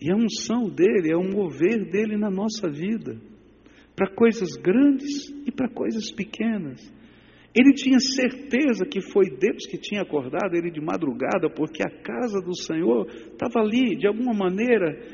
E 0.01 0.11
a 0.11 0.15
unção 0.15 0.69
dele 0.69 1.11
é 1.11 1.17
um 1.17 1.31
mover 1.31 1.89
dele 1.89 2.17
na 2.17 2.29
nossa 2.29 2.69
vida, 2.69 3.19
para 3.99 4.15
coisas 4.15 4.55
grandes 4.55 5.29
e 5.45 5.51
para 5.51 5.67
coisas 5.67 6.09
pequenas. 6.09 6.79
Ele 7.53 7.73
tinha 7.73 7.99
certeza 7.99 8.85
que 8.85 9.01
foi 9.01 9.25
Deus 9.29 9.65
que 9.69 9.77
tinha 9.77 10.03
acordado 10.03 10.55
ele 10.55 10.71
de 10.71 10.79
madrugada, 10.79 11.49
porque 11.53 11.83
a 11.83 12.01
casa 12.01 12.39
do 12.39 12.55
Senhor 12.55 13.07
estava 13.09 13.59
ali, 13.59 13.97
de 13.97 14.07
alguma 14.07 14.33
maneira, 14.33 15.05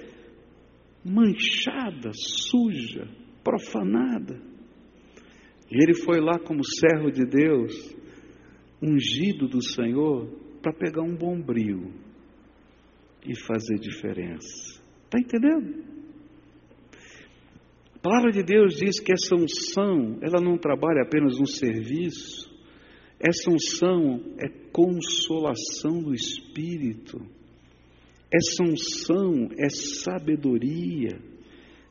manchada, 1.04 2.12
suja, 2.13 3.08
profanada. 3.43 4.39
E 5.71 5.84
ele 5.84 5.95
foi 5.95 6.19
lá 6.19 6.38
como 6.38 6.62
servo 6.63 7.10
de 7.10 7.26
Deus, 7.26 7.74
ungido 8.80 9.48
do 9.48 9.63
Senhor, 9.63 10.30
para 10.62 10.74
pegar 10.74 11.02
um 11.02 11.15
bombril 11.15 11.91
e 13.26 13.36
fazer 13.48 13.80
diferença. 13.80 14.80
Está 15.06 15.17
entendendo? 15.17 15.95
Palavra 18.06 18.32
de 18.32 18.44
Deus 18.44 18.76
diz 18.76 19.00
que 19.00 19.12
essa 19.12 19.34
unção, 19.34 20.20
ela 20.22 20.39
não 20.39 20.60
trabalha 20.60 21.02
apenas 21.02 21.39
no 21.39 21.48
serviço, 21.48 22.48
essa 23.20 23.50
unção 23.50 24.22
é 24.39 24.48
consolação 24.72 26.04
do 26.04 26.13
Espírito, 26.13 27.18
essa 28.32 28.62
unção 28.62 29.50
é 29.58 29.70
sabedoria, 29.70 31.18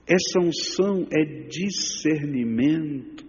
essa 0.07 0.39
unção 0.39 1.05
é 1.13 1.49
discernimento, 1.49 3.25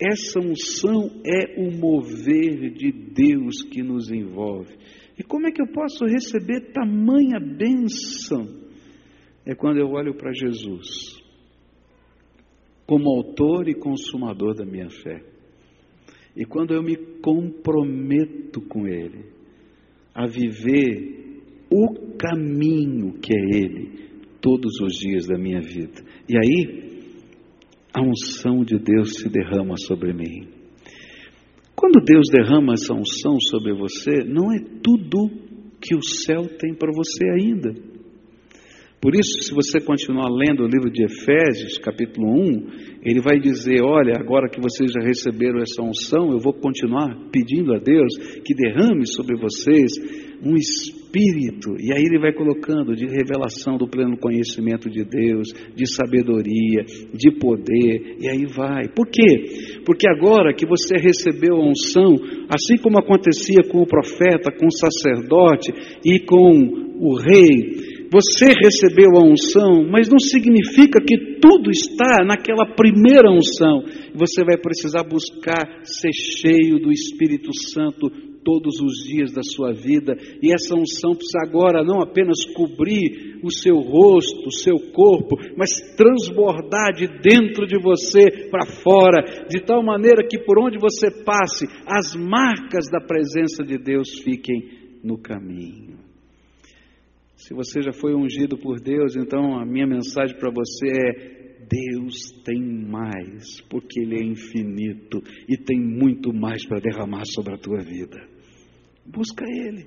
essa 0.00 0.40
unção 0.40 1.22
é 1.24 1.54
o 1.56 1.70
mover 1.70 2.72
de 2.72 2.90
Deus 2.90 3.62
que 3.62 3.80
nos 3.80 4.10
envolve. 4.10 4.74
E 5.16 5.22
como 5.22 5.46
é 5.46 5.52
que 5.52 5.62
eu 5.62 5.68
posso 5.68 6.04
receber 6.04 6.72
tamanha 6.72 7.38
bênção? 7.38 8.60
É 9.46 9.54
quando 9.54 9.78
eu 9.78 9.86
olho 9.90 10.16
para 10.16 10.32
Jesus, 10.32 11.22
como 12.86 13.08
autor 13.10 13.68
e 13.68 13.74
consumador 13.74 14.54
da 14.54 14.64
minha 14.64 14.90
fé. 14.90 15.22
E 16.36 16.44
quando 16.44 16.74
eu 16.74 16.82
me 16.82 16.96
comprometo 17.22 18.60
com 18.62 18.86
Ele, 18.86 19.26
a 20.14 20.26
viver 20.26 21.42
o 21.70 22.16
caminho 22.16 23.14
que 23.20 23.32
é 23.32 23.56
Ele, 23.56 24.04
todos 24.40 24.80
os 24.80 24.94
dias 24.94 25.26
da 25.26 25.38
minha 25.38 25.60
vida. 25.60 26.02
E 26.28 26.36
aí, 26.36 26.84
a 27.94 28.02
unção 28.02 28.64
de 28.64 28.78
Deus 28.78 29.14
se 29.14 29.28
derrama 29.28 29.76
sobre 29.78 30.12
mim. 30.12 30.48
Quando 31.74 32.04
Deus 32.04 32.26
derrama 32.30 32.74
essa 32.74 32.92
unção 32.92 33.36
sobre 33.50 33.72
você, 33.72 34.24
não 34.24 34.52
é 34.52 34.58
tudo 34.82 35.30
que 35.80 35.94
o 35.94 36.02
céu 36.02 36.42
tem 36.58 36.74
para 36.74 36.90
você 36.92 37.24
ainda. 37.30 37.93
Por 39.04 39.14
isso, 39.14 39.42
se 39.42 39.54
você 39.54 39.84
continuar 39.84 40.30
lendo 40.30 40.64
o 40.64 40.66
livro 40.66 40.90
de 40.90 41.04
Efésios, 41.04 41.76
capítulo 41.76 42.26
1, 42.26 43.02
ele 43.02 43.20
vai 43.20 43.38
dizer: 43.38 43.82
Olha, 43.82 44.14
agora 44.18 44.48
que 44.48 44.58
vocês 44.58 44.90
já 44.90 45.04
receberam 45.04 45.60
essa 45.60 45.82
unção, 45.82 46.32
eu 46.32 46.38
vou 46.38 46.54
continuar 46.54 47.14
pedindo 47.30 47.74
a 47.74 47.78
Deus 47.78 48.16
que 48.42 48.54
derrame 48.54 49.06
sobre 49.06 49.36
vocês 49.36 49.92
um 50.42 50.54
espírito. 50.54 51.76
E 51.78 51.92
aí 51.92 52.02
ele 52.02 52.18
vai 52.18 52.32
colocando 52.32 52.96
de 52.96 53.04
revelação 53.04 53.76
do 53.76 53.86
pleno 53.86 54.16
conhecimento 54.16 54.88
de 54.88 55.04
Deus, 55.04 55.48
de 55.76 55.86
sabedoria, 55.86 56.84
de 57.12 57.30
poder, 57.38 58.16
e 58.18 58.26
aí 58.26 58.46
vai. 58.56 58.88
Por 58.88 59.06
quê? 59.06 59.82
Porque 59.84 60.08
agora 60.08 60.54
que 60.54 60.64
você 60.64 60.96
recebeu 60.96 61.56
a 61.56 61.68
unção, 61.68 62.14
assim 62.48 62.80
como 62.82 62.98
acontecia 62.98 63.68
com 63.70 63.82
o 63.82 63.86
profeta, 63.86 64.50
com 64.50 64.64
o 64.64 64.72
sacerdote 64.72 65.70
e 66.02 66.20
com 66.20 66.84
o 67.00 67.16
rei, 67.16 67.93
você 68.14 68.54
recebeu 68.54 69.10
a 69.16 69.24
unção, 69.24 69.90
mas 69.90 70.08
não 70.08 70.20
significa 70.20 71.00
que 71.00 71.40
tudo 71.40 71.68
está 71.68 72.24
naquela 72.24 72.64
primeira 72.64 73.28
unção. 73.28 73.82
Você 74.14 74.44
vai 74.44 74.56
precisar 74.56 75.02
buscar 75.02 75.82
ser 75.82 76.12
cheio 76.12 76.78
do 76.78 76.92
Espírito 76.92 77.50
Santo 77.52 78.08
todos 78.44 78.78
os 78.80 79.02
dias 79.04 79.32
da 79.32 79.42
sua 79.42 79.72
vida, 79.72 80.14
e 80.40 80.52
essa 80.52 80.76
unção 80.76 81.12
precisa 81.12 81.38
agora 81.42 81.82
não 81.82 82.02
apenas 82.02 82.44
cobrir 82.54 83.40
o 83.42 83.50
seu 83.50 83.76
rosto, 83.76 84.46
o 84.46 84.52
seu 84.52 84.76
corpo, 84.92 85.34
mas 85.56 85.70
transbordar 85.96 86.92
de 86.94 87.08
dentro 87.08 87.66
de 87.66 87.80
você 87.80 88.48
para 88.50 88.66
fora, 88.66 89.46
de 89.48 89.60
tal 89.64 89.82
maneira 89.82 90.24
que 90.28 90.38
por 90.38 90.60
onde 90.60 90.78
você 90.78 91.10
passe, 91.24 91.66
as 91.86 92.14
marcas 92.14 92.88
da 92.92 93.00
presença 93.00 93.64
de 93.64 93.76
Deus 93.78 94.20
fiquem 94.20 94.68
no 95.02 95.18
caminho. 95.18 96.03
Se 97.46 97.52
você 97.52 97.82
já 97.82 97.92
foi 97.92 98.14
ungido 98.14 98.56
por 98.56 98.80
Deus, 98.80 99.14
então 99.16 99.58
a 99.58 99.66
minha 99.66 99.86
mensagem 99.86 100.34
para 100.38 100.50
você 100.50 100.88
é: 100.88 101.66
Deus 101.68 102.14
tem 102.42 102.58
mais, 102.58 103.60
porque 103.68 104.00
Ele 104.00 104.14
é 104.14 104.24
infinito 104.24 105.22
e 105.46 105.54
tem 105.58 105.78
muito 105.78 106.32
mais 106.32 106.66
para 106.66 106.80
derramar 106.80 107.26
sobre 107.26 107.52
a 107.54 107.58
tua 107.58 107.80
vida. 107.80 108.16
Busca 109.04 109.44
Ele, 109.46 109.86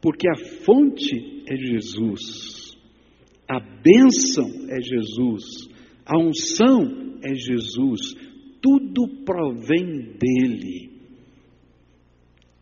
porque 0.00 0.28
a 0.28 0.36
fonte 0.64 1.42
é 1.50 1.56
Jesus, 1.56 2.78
a 3.48 3.58
bênção 3.58 4.46
é 4.70 4.80
Jesus, 4.80 5.42
a 6.06 6.16
unção 6.16 7.18
é 7.24 7.34
Jesus, 7.34 8.14
tudo 8.62 9.24
provém 9.24 10.12
dEle, 10.20 11.00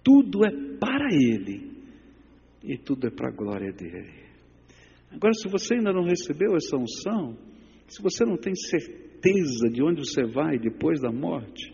tudo 0.02 0.46
é 0.46 0.50
para 0.81 1.09
Ele 1.12 1.72
e 2.62 2.77
tudo 2.79 3.07
é 3.07 3.11
para 3.11 3.29
a 3.29 3.33
glória 3.33 3.72
dele. 3.72 4.12
Agora, 5.11 5.35
se 5.35 5.48
você 5.48 5.75
ainda 5.75 5.92
não 5.92 6.05
recebeu 6.05 6.55
essa 6.57 6.77
unção, 6.77 7.37
se 7.87 8.03
você 8.03 8.25
não 8.25 8.37
tem 8.37 8.55
certeza 8.55 9.68
de 9.70 9.83
onde 9.83 10.01
você 10.01 10.25
vai 10.25 10.59
depois 10.59 11.01
da 11.01 11.12
morte, 11.12 11.72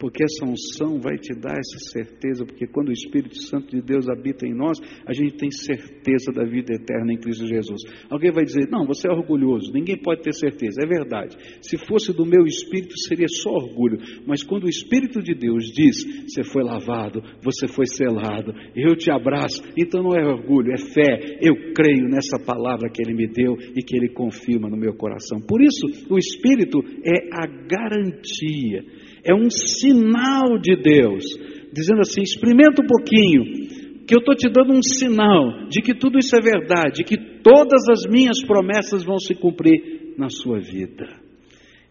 porque 0.00 0.24
essa 0.24 0.50
unção 0.50 0.98
vai 0.98 1.18
te 1.18 1.38
dar 1.38 1.52
essa 1.52 1.78
certeza, 1.92 2.46
porque 2.46 2.66
quando 2.66 2.88
o 2.88 2.92
Espírito 2.92 3.36
Santo 3.42 3.76
de 3.76 3.82
Deus 3.82 4.08
habita 4.08 4.46
em 4.46 4.54
nós, 4.54 4.78
a 5.06 5.12
gente 5.12 5.36
tem 5.36 5.50
certeza 5.50 6.32
da 6.32 6.42
vida 6.42 6.72
eterna 6.72 7.12
em 7.12 7.18
Cristo 7.18 7.46
Jesus. 7.46 7.82
Alguém 8.08 8.32
vai 8.32 8.44
dizer, 8.44 8.66
não, 8.70 8.86
você 8.86 9.06
é 9.06 9.12
orgulhoso, 9.12 9.70
ninguém 9.74 10.00
pode 10.00 10.22
ter 10.22 10.32
certeza. 10.32 10.80
É 10.82 10.86
verdade. 10.86 11.36
Se 11.60 11.76
fosse 11.86 12.14
do 12.14 12.24
meu 12.24 12.46
espírito, 12.46 12.96
seria 13.06 13.28
só 13.28 13.50
orgulho. 13.50 13.98
Mas 14.26 14.42
quando 14.42 14.64
o 14.64 14.70
Espírito 14.70 15.22
de 15.22 15.34
Deus 15.34 15.64
diz, 15.66 16.24
você 16.26 16.42
foi 16.44 16.64
lavado, 16.64 17.22
você 17.42 17.68
foi 17.68 17.86
selado, 17.86 18.54
eu 18.74 18.96
te 18.96 19.10
abraço, 19.10 19.62
então 19.76 20.02
não 20.02 20.16
é 20.16 20.24
orgulho, 20.24 20.72
é 20.72 20.78
fé. 20.78 21.38
Eu 21.42 21.74
creio 21.74 22.08
nessa 22.08 22.38
palavra 22.38 22.88
que 22.88 23.02
Ele 23.02 23.14
me 23.14 23.26
deu 23.26 23.54
e 23.76 23.82
que 23.82 23.96
Ele 23.96 24.08
confirma 24.08 24.70
no 24.70 24.78
meu 24.78 24.94
coração. 24.94 25.40
Por 25.46 25.60
isso, 25.60 25.86
o 26.08 26.16
Espírito 26.16 26.78
é 27.04 27.28
a 27.34 27.46
garantia 27.46 28.82
é 29.24 29.34
um 29.34 29.50
sinal 29.50 30.58
de 30.58 30.76
Deus, 30.76 31.24
dizendo 31.72 32.00
assim: 32.00 32.22
experimenta 32.22 32.82
um 32.82 32.86
pouquinho, 32.86 34.04
que 34.06 34.14
eu 34.14 34.18
estou 34.18 34.34
te 34.34 34.48
dando 34.48 34.72
um 34.72 34.82
sinal 34.82 35.68
de 35.68 35.80
que 35.80 35.94
tudo 35.94 36.18
isso 36.18 36.34
é 36.34 36.40
verdade, 36.40 36.96
de 36.96 37.04
que 37.04 37.16
todas 37.42 37.88
as 37.90 38.10
minhas 38.10 38.42
promessas 38.44 39.04
vão 39.04 39.18
se 39.18 39.34
cumprir 39.34 40.14
na 40.18 40.28
sua 40.28 40.58
vida. 40.58 41.06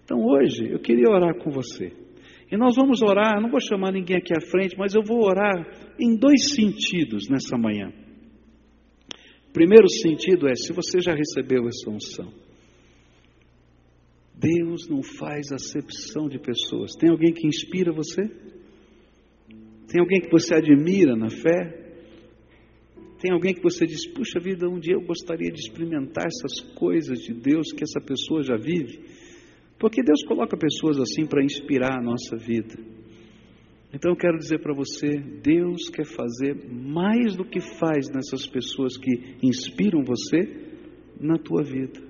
Então 0.04 0.26
hoje 0.26 0.70
eu 0.72 0.80
queria 0.80 1.10
orar 1.10 1.36
com 1.38 1.50
você. 1.50 1.94
E 2.52 2.58
nós 2.58 2.76
vamos 2.76 3.02
orar, 3.02 3.40
não 3.40 3.50
vou 3.50 3.62
chamar 3.62 3.92
ninguém 3.92 4.18
aqui 4.18 4.34
à 4.36 4.42
frente, 4.42 4.76
mas 4.78 4.96
eu 4.96 5.04
vou 5.04 5.24
orar 5.24 5.56
em 6.00 6.18
dois 6.18 6.56
sentidos 6.56 7.30
nessa 7.30 7.56
manhã. 7.58 7.92
Primeiro 9.54 9.88
sentido 9.88 10.48
é: 10.48 10.56
se 10.56 10.74
você 10.74 11.00
já 11.00 11.14
recebeu 11.14 11.68
essa 11.68 11.90
unção, 11.90 12.32
Deus 14.40 14.88
não 14.88 15.04
faz 15.04 15.52
acepção 15.52 16.30
de 16.30 16.40
pessoas. 16.40 16.94
Tem 16.96 17.10
alguém 17.10 17.34
que 17.34 17.46
inspira 17.46 17.92
você? 17.92 18.24
Tem 19.88 20.00
alguém 20.00 20.22
que 20.22 20.32
você 20.32 20.56
admira 20.56 21.16
na 21.16 21.30
fé? 21.30 21.80
Tem 23.20 23.34
alguém 23.34 23.54
que 23.54 23.62
você 23.62 23.86
diz, 23.86 24.08
puxa 24.08 24.40
vida, 24.40 24.70
um 24.70 24.80
dia 24.80 24.94
eu 24.94 25.02
gostaria 25.02 25.52
de 25.52 25.60
experimentar 25.60 26.26
essas 26.26 26.62
coisas 26.76 27.20
de 27.20 27.34
Deus 27.34 27.74
que 27.74 27.84
essa 27.84 28.00
pessoa 28.00 28.42
já 28.42 28.56
vive? 28.56 29.02
Porque 29.78 30.02
Deus 30.02 30.24
coloca 30.24 30.56
pessoas 30.56 31.00
assim 31.00 31.26
para 31.26 31.44
inspirar 31.44 32.00
a 32.00 32.02
nossa 32.02 32.38
vida. 32.38 32.76
Então 33.94 34.12
eu 34.12 34.18
quero 34.18 34.38
dizer 34.38 34.60
para 34.60 34.74
você: 34.74 35.18
Deus 35.44 35.90
quer 35.90 36.06
fazer 36.06 36.56
mais 36.70 37.36
do 37.36 37.44
que 37.44 37.60
faz 37.60 38.10
nessas 38.10 38.48
pessoas 38.48 38.96
que 38.96 39.38
inspiram 39.44 40.04
você 40.04 40.70
na 41.20 41.38
tua 41.38 41.64
vida. 41.64 42.09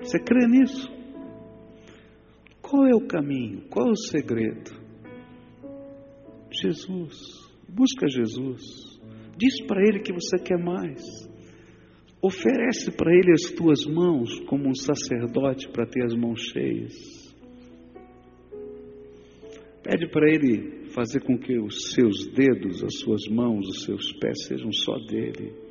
Você 0.00 0.18
crê 0.18 0.46
nisso? 0.46 0.90
Qual 2.62 2.86
é 2.86 2.94
o 2.94 3.06
caminho? 3.06 3.62
Qual 3.68 3.88
é 3.88 3.90
o 3.90 3.96
segredo? 3.96 4.70
Jesus. 6.50 7.50
Busca 7.68 8.08
Jesus. 8.08 8.62
Diz 9.36 9.64
para 9.66 9.82
Ele 9.82 10.00
que 10.00 10.12
você 10.12 10.38
quer 10.38 10.58
mais. 10.58 11.02
Oferece 12.22 12.90
para 12.90 13.12
Ele 13.12 13.32
as 13.32 13.50
tuas 13.52 13.84
mãos 13.86 14.40
como 14.40 14.68
um 14.68 14.74
sacerdote 14.74 15.68
para 15.68 15.86
ter 15.86 16.04
as 16.04 16.14
mãos 16.14 16.40
cheias. 16.52 16.94
Pede 19.82 20.08
para 20.10 20.30
Ele 20.30 20.90
fazer 20.90 21.20
com 21.20 21.38
que 21.38 21.58
os 21.58 21.92
seus 21.92 22.26
dedos, 22.28 22.82
as 22.84 22.98
suas 22.98 23.26
mãos, 23.28 23.66
os 23.68 23.84
seus 23.84 24.12
pés 24.18 24.46
sejam 24.46 24.72
só 24.72 24.96
dele. 25.06 25.69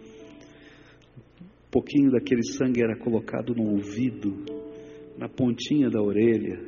Um 1.70 1.72
pouquinho 1.72 2.10
daquele 2.10 2.42
sangue 2.42 2.82
era 2.82 2.98
colocado 2.98 3.54
no 3.54 3.74
ouvido, 3.74 4.44
na 5.16 5.30
pontinha 5.30 5.88
da 5.88 6.02
orelha, 6.02 6.60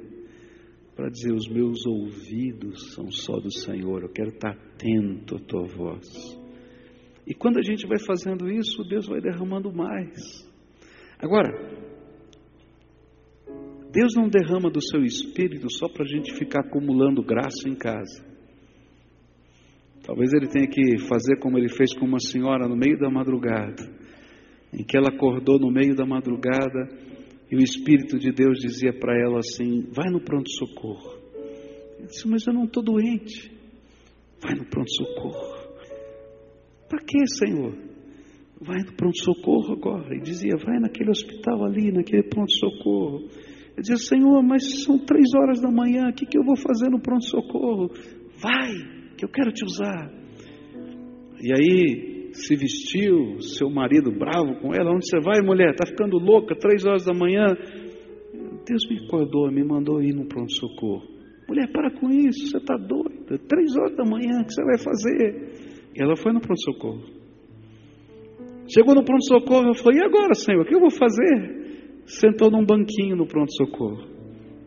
para 0.96 1.10
dizer: 1.10 1.34
Os 1.34 1.48
meus 1.48 1.84
ouvidos 1.88 2.94
são 2.94 3.10
só 3.12 3.40
do 3.40 3.52
Senhor, 3.52 4.04
eu 4.04 4.10
quero 4.10 4.30
estar 4.30 4.52
atento 4.52 5.38
à 5.38 5.40
tua 5.40 5.66
voz. 5.66 6.08
E 7.26 7.34
quando 7.34 7.58
a 7.58 7.64
gente 7.64 7.88
vai 7.88 7.98
fazendo 7.98 8.48
isso, 8.48 8.84
Deus 8.84 9.08
vai 9.08 9.20
derramando 9.20 9.74
mais. 9.74 10.48
Agora, 11.18 11.50
Deus 13.92 14.14
não 14.16 14.30
derrama 14.30 14.70
do 14.70 14.82
seu 14.82 15.04
espírito 15.04 15.68
só 15.72 15.90
para 15.90 16.04
a 16.04 16.08
gente 16.08 16.32
ficar 16.36 16.60
acumulando 16.60 17.24
graça 17.24 17.68
em 17.68 17.76
casa. 17.76 18.24
Talvez 20.06 20.32
ele 20.34 20.48
tenha 20.48 20.68
que 20.68 21.00
fazer 21.08 21.40
como 21.40 21.58
ele 21.58 21.70
fez 21.70 21.92
com 21.96 22.06
uma 22.06 22.20
senhora 22.20 22.68
no 22.68 22.76
meio 22.76 23.00
da 23.00 23.10
madrugada, 23.10 23.84
em 24.74 24.84
que 24.84 24.98
ela 24.98 25.10
acordou 25.10 25.60
no 25.60 25.72
meio 25.72 25.96
da 25.96 26.06
madrugada 26.06 26.88
e 27.52 27.56
o 27.56 27.60
Espírito 27.60 28.18
de 28.18 28.32
Deus 28.32 28.60
dizia 28.60 28.94
para 28.94 29.14
ela 29.20 29.40
assim: 29.40 29.90
Vai 29.94 30.10
no 30.10 30.22
pronto-socorro. 30.22 31.20
Eu 32.00 32.06
disse: 32.06 32.28
Mas 32.28 32.48
eu 32.48 32.54
não 32.54 32.64
estou 32.64 32.82
doente. 32.82 33.52
Vai 34.42 34.56
no 34.56 34.66
pronto-socorro. 34.66 35.62
Para 36.88 37.00
que, 37.00 37.28
Senhor? 37.28 37.78
Vai 38.62 38.80
no 38.80 38.94
pronto-socorro 38.94 39.74
agora. 39.74 40.16
E 40.16 40.22
dizia: 40.22 40.56
Vai 40.64 40.80
naquele 40.80 41.10
hospital 41.10 41.66
ali, 41.66 41.92
naquele 41.92 42.24
pronto-socorro. 42.24 43.28
Eu 43.76 43.82
dizia: 43.82 43.98
Senhor, 43.98 44.42
mas 44.42 44.84
são 44.84 44.98
três 45.00 45.28
horas 45.36 45.60
da 45.60 45.70
manhã, 45.70 46.10
o 46.10 46.14
que, 46.14 46.26
que 46.26 46.38
eu 46.38 46.44
vou 46.46 46.56
fazer 46.56 46.90
no 46.90 47.02
pronto-socorro? 47.02 47.90
Vai, 48.42 48.72
que 49.18 49.26
eu 49.26 49.30
quero 49.30 49.52
te 49.52 49.66
usar. 49.66 50.10
E 51.44 51.52
aí 51.54 52.11
se 52.34 52.56
vestiu, 52.56 53.40
seu 53.42 53.70
marido 53.70 54.12
bravo 54.12 54.56
com 54.62 54.74
ela, 54.74 54.92
onde 54.92 55.08
você 55.08 55.20
vai, 55.20 55.42
mulher? 55.42 55.72
Está 55.72 55.86
ficando 55.88 56.18
louca, 56.18 56.56
três 56.56 56.86
horas 56.86 57.06
da 57.06 57.14
manhã. 57.14 57.46
Deus 58.66 58.82
me 58.90 59.06
acordou, 59.06 59.52
me 59.52 59.64
mandou 59.64 60.02
ir 60.02 60.14
no 60.14 60.28
pronto-socorro. 60.28 61.04
Mulher, 61.48 61.72
para 61.72 61.92
com 61.92 62.10
isso, 62.10 62.48
você 62.48 62.58
está 62.58 62.78
doida. 62.78 63.38
Três 63.48 63.76
horas 63.76 63.96
da 63.96 64.06
manhã, 64.06 64.42
o 64.42 64.46
que 64.46 64.54
você 64.54 64.64
vai 64.64 64.78
fazer? 64.78 65.92
E 65.96 66.02
ela 66.02 66.16
foi 66.16 66.32
no 66.32 66.40
pronto-socorro. 66.40 67.04
Chegou 68.74 68.96
no 68.96 69.04
pronto-socorro, 69.04 69.68
eu 69.68 69.76
falei, 69.76 70.00
e 70.00 70.04
agora, 70.04 70.34
Senhor, 70.34 70.62
o 70.62 70.66
que 70.66 70.74
eu 70.74 70.80
vou 70.80 70.92
fazer? 70.92 72.02
Sentou 72.06 72.50
num 72.50 72.66
banquinho 72.66 73.18
no 73.18 73.28
pronto-socorro. 73.28 74.08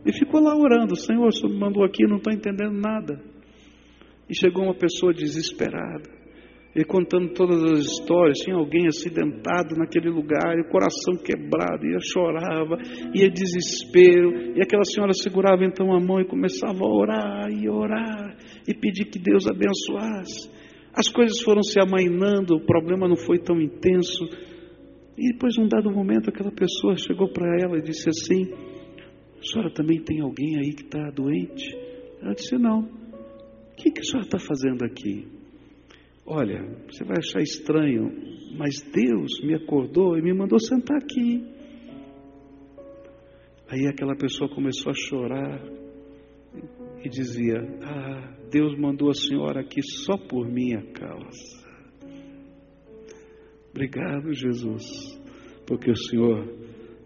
E 0.05 0.13
ficou 0.13 0.43
lá 0.43 0.55
orando, 0.55 0.95
Senhor, 0.95 1.27
o 1.27 1.33
Senhor 1.33 1.51
me 1.51 1.59
mandou 1.59 1.83
aqui, 1.83 2.07
não 2.07 2.19
estou 2.19 2.33
entendendo 2.33 2.79
nada. 2.79 3.19
E 4.29 4.37
chegou 4.39 4.65
uma 4.65 4.75
pessoa 4.75 5.15
desesperada. 5.15 6.14
Ele 6.75 6.85
contando 6.85 7.33
todas 7.33 7.63
as 7.63 7.87
histórias, 7.87 8.39
tinha 8.39 8.57
alguém 8.57 8.89
acidentado 8.89 9.77
naquele 9.77 10.11
lugar, 10.11 10.59
e 10.59 10.63
o 10.63 10.69
coração 10.69 11.15
quebrado, 11.25 11.87
ia 11.87 11.99
chorava, 12.01 12.77
ia 13.15 13.31
desespero, 13.31 14.57
e 14.57 14.61
aquela 14.61 14.85
senhora 14.85 15.13
segurava 15.13 15.65
então 15.65 15.95
a 15.95 16.01
mão 16.01 16.21
e 16.21 16.27
começava 16.27 16.85
a 16.85 16.89
orar 16.89 17.49
e 17.49 17.69
orar, 17.69 18.37
e 18.67 18.75
pedir 18.75 19.05
que 19.05 19.21
Deus 19.21 19.47
abençoasse. 19.47 20.51
As 20.93 21.09
coisas 21.09 21.41
foram 21.43 21.63
se 21.63 21.79
amainando, 21.81 22.57
o 22.57 22.67
problema 22.67 23.09
não 23.09 23.17
foi 23.17 23.39
tão 23.39 23.61
intenso. 23.61 24.25
E 25.17 25.33
depois, 25.33 25.57
num 25.57 25.69
dado 25.69 25.91
momento, 25.93 26.31
aquela 26.31 26.53
pessoa 26.53 26.97
chegou 26.97 27.29
para 27.33 27.47
ela 27.63 27.79
e 27.79 27.83
disse 27.83 28.09
assim: 28.09 28.53
A 29.39 29.45
senhora 29.45 29.73
também 29.73 30.01
tem 30.03 30.21
alguém 30.21 30.59
aí 30.59 30.73
que 30.73 30.83
está 30.83 31.11
doente? 31.11 31.77
Ela 32.21 32.35
disse: 32.35 32.57
Não. 32.57 32.81
O 32.81 33.77
que, 33.77 33.91
que 33.91 34.01
a 34.01 34.05
senhora 34.05 34.27
está 34.27 34.39
fazendo 34.39 34.85
aqui? 34.85 35.44
Olha, 36.27 36.63
você 36.91 37.05
vai 37.05 37.19
achar 37.19 37.43
estranho, 37.43 38.11
mas 38.57 38.81
Deus 38.83 39.41
me 39.43 39.55
acordou 39.55 40.17
e 40.17 40.23
me 40.23 40.33
mandou 40.33 40.59
sentar 40.59 40.97
aqui. 40.97 41.45
Aí 43.69 43.87
aquela 43.87 44.17
pessoa 44.17 44.49
começou 44.49 44.91
a 44.91 44.95
chorar 44.95 45.63
e 47.05 47.09
dizia: 47.11 47.57
Ah, 47.83 48.37
Deus 48.51 48.79
mandou 48.79 49.11
a 49.11 49.15
senhora 49.15 49.61
aqui 49.61 49.83
só 49.83 50.17
por 50.17 50.49
minha 50.49 50.83
causa. 50.93 51.65
Obrigado, 53.71 54.33
Jesus, 54.33 54.85
porque 55.67 55.91
o 55.91 55.97
Senhor 55.97 56.47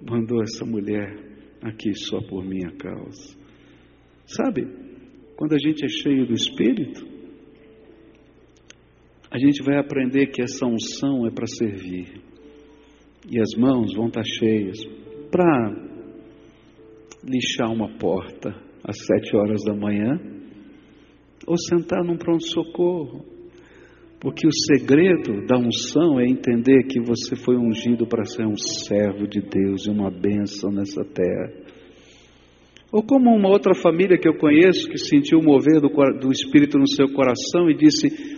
mandou 0.07 0.43
essa 0.43 0.67
mulher 0.67 1.17
aqui 1.63 1.95
só 1.95 2.21
por 2.29 2.45
minha 2.45 2.71
causa. 2.77 3.37
Sabe, 4.27 4.67
quando 5.35 5.55
a 5.55 5.59
gente 5.59 5.85
é 5.85 5.89
cheio 5.89 6.27
do 6.27 6.35
Espírito, 6.35 7.08
a 9.31 9.39
gente 9.39 9.63
vai 9.63 9.79
aprender 9.79 10.29
que 10.29 10.43
essa 10.43 10.67
unção 10.67 11.27
é 11.27 11.31
para 11.31 11.47
servir. 11.47 12.21
E 13.31 13.39
as 13.41 13.55
mãos 13.59 13.95
vão 13.95 14.07
estar 14.07 14.25
cheias 14.25 14.79
para 15.31 15.89
lixar 17.23 17.71
uma 17.71 17.89
porta 17.99 18.55
às 18.83 18.97
sete 19.05 19.37
horas 19.37 19.63
da 19.65 19.75
manhã 19.75 20.19
ou 21.47 21.57
sentar 21.59 22.03
num 22.03 22.17
pronto-socorro. 22.17 23.25
Porque 24.21 24.47
o 24.47 24.51
segredo 24.53 25.47
da 25.47 25.59
unção 25.59 26.19
é 26.19 26.27
entender 26.27 26.85
que 26.85 27.01
você 27.01 27.37
foi 27.37 27.57
ungido 27.57 28.07
para 28.07 28.25
ser 28.25 28.47
um 28.47 28.57
servo 28.57 29.29
de 29.29 29.41
Deus 29.41 29.87
e 29.87 29.91
uma 29.91 30.11
bênção 30.11 30.73
nessa 30.73 31.05
terra. 31.05 31.53
Ou 32.91 33.03
como 33.03 33.31
uma 33.31 33.51
outra 33.51 33.75
família 33.75 34.19
que 34.19 34.29
eu 34.29 34.37
conheço 34.39 34.89
que 34.89 34.99
sentiu 34.99 35.39
o 35.39 35.45
mover 35.45 35.81
do, 35.81 35.89
do 36.19 36.33
Espírito 36.33 36.79
no 36.79 36.89
seu 36.89 37.13
coração 37.13 37.71
e 37.71 37.77
disse: 37.77 38.38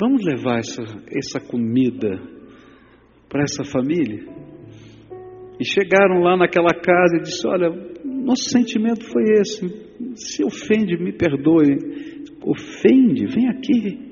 Vamos 0.00 0.24
levar 0.24 0.60
essa, 0.60 0.82
essa 1.14 1.38
comida 1.46 2.08
para 3.28 3.42
essa 3.42 3.62
família? 3.64 4.24
E 5.60 5.64
chegaram 5.64 6.22
lá 6.22 6.38
naquela 6.38 6.72
casa 6.72 7.18
e 7.18 7.22
disse: 7.22 7.46
Olha, 7.46 7.68
nosso 8.02 8.44
sentimento 8.44 9.04
foi 9.04 9.24
esse. 9.38 9.90
Se 10.14 10.42
ofende, 10.42 10.96
me 10.96 11.12
perdoe. 11.12 11.76
Ofende, 12.42 13.26
vem 13.26 13.48
aqui. 13.48 14.10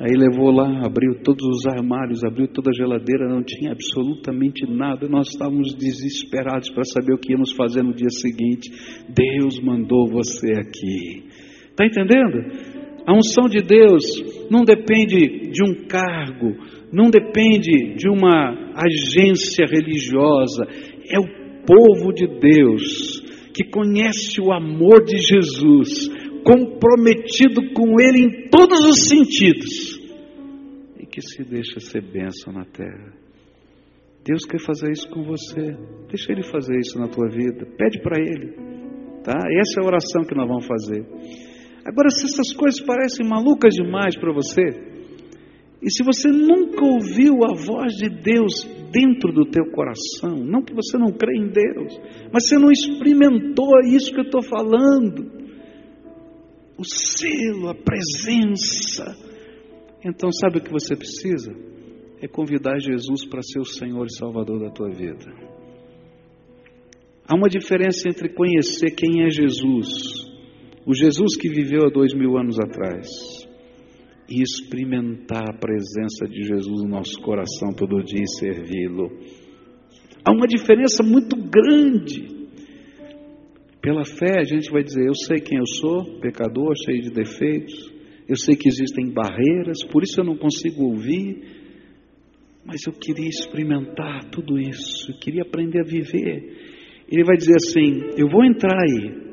Aí 0.00 0.16
levou 0.16 0.50
lá, 0.50 0.84
abriu 0.84 1.22
todos 1.24 1.44
os 1.44 1.66
armários, 1.66 2.24
abriu 2.24 2.46
toda 2.48 2.70
a 2.70 2.76
geladeira, 2.76 3.28
não 3.28 3.42
tinha 3.42 3.72
absolutamente 3.72 4.64
nada. 4.68 5.08
Nós 5.08 5.28
estávamos 5.28 5.74
desesperados 5.74 6.70
para 6.70 6.84
saber 6.84 7.14
o 7.14 7.18
que 7.18 7.32
íamos 7.32 7.52
fazer 7.52 7.84
no 7.84 7.94
dia 7.94 8.10
seguinte. 8.10 8.68
Deus 9.08 9.60
mandou 9.60 10.08
você 10.08 10.52
aqui. 10.52 11.24
Está 11.70 11.86
entendendo? 11.86 12.77
A 13.08 13.14
unção 13.14 13.48
de 13.48 13.62
Deus 13.62 14.04
não 14.50 14.64
depende 14.64 15.48
de 15.50 15.64
um 15.64 15.86
cargo, 15.88 16.54
não 16.92 17.08
depende 17.08 17.94
de 17.94 18.06
uma 18.06 18.74
agência 18.76 19.64
religiosa, 19.64 20.66
é 21.10 21.18
o 21.18 21.64
povo 21.64 22.12
de 22.12 22.26
Deus 22.26 23.22
que 23.54 23.64
conhece 23.64 24.38
o 24.42 24.52
amor 24.52 25.02
de 25.06 25.16
Jesus, 25.16 26.06
comprometido 26.44 27.72
com 27.72 27.98
Ele 27.98 28.26
em 28.26 28.48
todos 28.50 28.78
os 28.84 29.08
sentidos 29.08 29.98
e 31.00 31.06
que 31.06 31.22
se 31.22 31.42
deixa 31.44 31.80
ser 31.80 32.02
bênção 32.02 32.52
na 32.52 32.66
terra. 32.66 33.14
Deus 34.22 34.44
quer 34.44 34.60
fazer 34.60 34.92
isso 34.92 35.08
com 35.08 35.22
você, 35.22 35.78
deixa 36.08 36.30
Ele 36.30 36.42
fazer 36.42 36.78
isso 36.78 36.98
na 36.98 37.08
tua 37.08 37.26
vida, 37.30 37.64
pede 37.78 38.02
para 38.02 38.20
Ele, 38.20 38.52
tá? 39.24 39.32
Essa 39.32 39.80
é 39.80 39.82
a 39.82 39.86
oração 39.86 40.24
que 40.26 40.34
nós 40.34 40.46
vamos 40.46 40.66
fazer. 40.66 41.47
Agora, 41.88 42.10
se 42.10 42.26
essas 42.26 42.52
coisas 42.54 42.82
parecem 42.82 43.26
malucas 43.26 43.72
demais 43.72 44.14
para 44.14 44.30
você, 44.30 44.60
e 45.80 45.90
se 45.90 46.04
você 46.04 46.28
nunca 46.28 46.84
ouviu 46.84 47.42
a 47.44 47.54
voz 47.54 47.94
de 47.94 48.10
Deus 48.10 48.62
dentro 48.92 49.32
do 49.32 49.46
teu 49.46 49.70
coração, 49.70 50.36
não 50.44 50.62
que 50.62 50.74
você 50.74 50.98
não 50.98 51.10
crê 51.12 51.38
em 51.38 51.48
Deus, 51.48 51.98
mas 52.30 52.46
você 52.46 52.58
não 52.58 52.70
experimentou 52.70 53.80
isso 53.86 54.12
que 54.12 54.20
eu 54.20 54.24
estou 54.24 54.42
falando, 54.42 55.32
o 56.76 56.84
selo, 56.84 57.70
a 57.70 57.74
presença, 57.74 59.16
então 60.04 60.30
sabe 60.30 60.58
o 60.58 60.62
que 60.62 60.70
você 60.70 60.94
precisa? 60.94 61.56
É 62.20 62.28
convidar 62.28 62.78
Jesus 62.78 63.24
para 63.24 63.40
ser 63.42 63.60
o 63.60 63.64
Senhor 63.64 64.04
e 64.04 64.14
Salvador 64.14 64.60
da 64.60 64.70
tua 64.70 64.90
vida. 64.90 65.32
Há 67.26 67.34
uma 67.34 67.48
diferença 67.48 68.10
entre 68.10 68.28
conhecer 68.28 68.90
quem 68.90 69.24
é 69.24 69.30
Jesus 69.30 70.28
o 70.88 70.94
Jesus 70.94 71.36
que 71.38 71.50
viveu 71.50 71.84
há 71.84 71.90
dois 71.90 72.14
mil 72.14 72.38
anos 72.38 72.58
atrás 72.58 73.06
e 74.26 74.42
experimentar 74.42 75.44
a 75.46 75.58
presença 75.58 76.26
de 76.26 76.44
Jesus 76.44 76.82
no 76.82 76.88
nosso 76.88 77.20
coração 77.20 77.74
todo 77.76 78.02
dia 78.02 78.22
e 78.22 78.38
servi-lo. 78.38 79.10
Há 80.24 80.32
uma 80.32 80.46
diferença 80.46 81.02
muito 81.02 81.36
grande. 81.36 82.26
Pela 83.82 84.02
fé, 84.02 84.40
a 84.40 84.44
gente 84.44 84.70
vai 84.70 84.82
dizer: 84.82 85.06
Eu 85.06 85.14
sei 85.14 85.36
quem 85.40 85.58
eu 85.58 85.66
sou, 85.66 86.20
pecador, 86.20 86.72
cheio 86.82 87.02
de 87.02 87.10
defeitos. 87.10 87.92
Eu 88.26 88.36
sei 88.36 88.56
que 88.56 88.68
existem 88.68 89.12
barreiras, 89.12 89.84
por 89.92 90.02
isso 90.02 90.18
eu 90.18 90.24
não 90.24 90.38
consigo 90.38 90.84
ouvir. 90.84 91.58
Mas 92.64 92.80
eu 92.86 92.94
queria 92.94 93.28
experimentar 93.28 94.24
tudo 94.30 94.58
isso, 94.58 95.12
eu 95.12 95.18
queria 95.18 95.42
aprender 95.42 95.80
a 95.80 95.84
viver. 95.84 97.04
Ele 97.10 97.24
vai 97.24 97.36
dizer 97.36 97.56
assim: 97.56 98.10
Eu 98.16 98.28
vou 98.30 98.42
entrar 98.42 98.74
aí, 98.74 99.27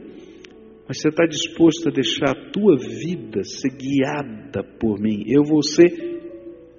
Mas 0.88 1.02
você 1.02 1.10
está 1.10 1.26
disposto 1.26 1.90
a 1.90 1.92
deixar 1.92 2.30
a 2.30 2.52
tua 2.52 2.78
vida 2.78 3.44
ser 3.44 3.70
guiada 3.70 4.64
por 4.80 5.00
mim? 5.00 5.24
Eu 5.28 5.44
vou 5.44 5.64
ser 5.64 5.92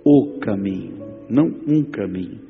o 0.04 0.38
caminho, 0.38 0.98
não 1.28 1.46
um 1.66 1.82
caminho, 1.90 2.40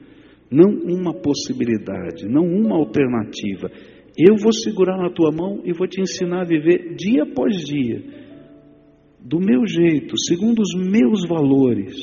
não 0.50 0.70
uma 0.70 1.14
possibilidade, 1.14 2.28
não 2.28 2.44
uma 2.44 2.76
alternativa. 2.76 3.70
Eu 4.18 4.36
vou 4.36 4.52
segurar 4.52 4.98
na 4.98 5.10
tua 5.10 5.32
mão 5.32 5.62
e 5.64 5.72
vou 5.72 5.88
te 5.88 6.00
ensinar 6.00 6.42
a 6.42 6.46
viver 6.46 6.94
dia 6.94 7.22
após 7.22 7.56
dia, 7.64 8.02
do 9.18 9.40
meu 9.40 9.66
jeito, 9.66 10.14
segundo 10.28 10.60
os 10.60 10.74
meus 10.74 11.26
valores. 11.26 11.96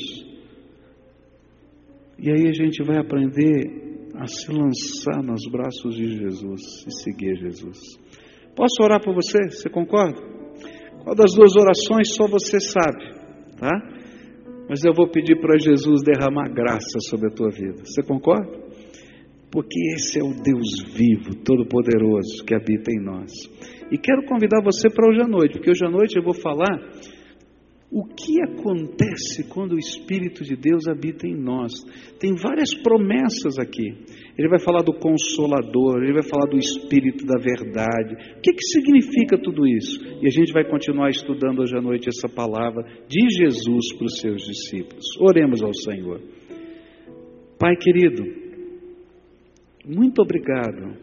E 2.18 2.30
aí 2.30 2.48
a 2.48 2.52
gente 2.52 2.82
vai 2.82 2.98
aprender 2.98 4.10
a 4.16 4.26
se 4.26 4.50
lançar 4.52 5.22
nos 5.22 5.42
braços 5.50 5.94
de 5.94 6.18
Jesus 6.18 6.84
e 6.86 7.02
seguir 7.02 7.36
Jesus. 7.36 7.78
Posso 8.56 8.82
orar 8.82 9.02
por 9.02 9.14
você? 9.14 9.38
Você 9.50 9.68
concorda? 9.68 10.20
Qual 11.02 11.14
das 11.14 11.34
duas 11.34 11.54
orações 11.56 12.14
só 12.14 12.26
você 12.26 12.58
sabe, 12.60 13.04
tá? 13.58 13.70
Mas 14.68 14.82
eu 14.84 14.94
vou 14.94 15.08
pedir 15.08 15.38
para 15.40 15.58
Jesus 15.58 16.02
derramar 16.02 16.48
graça 16.48 16.98
sobre 17.08 17.28
a 17.28 17.30
tua 17.30 17.50
vida. 17.50 17.84
Você 17.84 18.02
concorda? 18.02 18.64
Porque 19.50 19.78
esse 19.94 20.18
é 20.18 20.22
o 20.22 20.32
Deus 20.32 20.82
vivo, 20.94 21.36
todo-poderoso 21.44 22.44
que 22.46 22.54
habita 22.54 22.90
em 22.90 23.04
nós. 23.04 23.30
E 23.92 23.98
quero 23.98 24.24
convidar 24.24 24.62
você 24.64 24.88
para 24.88 25.08
hoje 25.08 25.20
à 25.20 25.28
noite, 25.28 25.52
porque 25.52 25.70
hoje 25.70 25.84
à 25.84 25.90
noite 25.90 26.16
eu 26.16 26.24
vou 26.24 26.34
falar 26.34 26.80
o 27.94 28.04
que 28.04 28.42
acontece 28.42 29.48
quando 29.48 29.76
o 29.76 29.78
Espírito 29.78 30.42
de 30.42 30.56
Deus 30.56 30.88
habita 30.88 31.28
em 31.28 31.36
nós? 31.36 31.72
Tem 32.18 32.34
várias 32.34 32.74
promessas 32.74 33.56
aqui. 33.56 33.86
Ele 34.36 34.48
vai 34.48 34.58
falar 34.58 34.82
do 34.82 34.94
Consolador, 34.94 36.02
ele 36.02 36.12
vai 36.12 36.24
falar 36.24 36.50
do 36.50 36.58
Espírito 36.58 37.24
da 37.24 37.38
Verdade. 37.38 38.14
O 38.36 38.40
que, 38.40 38.52
que 38.52 38.64
significa 38.64 39.38
tudo 39.38 39.64
isso? 39.64 40.04
E 40.20 40.26
a 40.26 40.30
gente 40.30 40.52
vai 40.52 40.68
continuar 40.68 41.08
estudando 41.08 41.60
hoje 41.60 41.76
à 41.76 41.80
noite 41.80 42.08
essa 42.08 42.28
palavra 42.28 42.82
de 43.06 43.28
Jesus 43.30 43.96
para 43.96 44.06
os 44.06 44.18
seus 44.18 44.42
discípulos. 44.42 45.04
Oremos 45.20 45.62
ao 45.62 45.72
Senhor. 45.72 46.20
Pai 47.56 47.76
querido, 47.76 48.24
muito 49.86 50.20
obrigado 50.20 50.98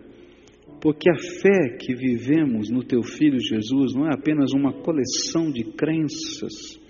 porque 0.82 1.10
a 1.10 1.16
fé 1.16 1.78
que 1.80 1.94
vivemos 1.94 2.70
no 2.70 2.84
Teu 2.84 3.04
Filho 3.04 3.40
Jesus 3.40 3.94
não 3.94 4.08
é 4.08 4.14
apenas 4.14 4.52
uma 4.52 4.74
coleção 4.74 5.52
de 5.52 5.64
crenças, 5.64 6.81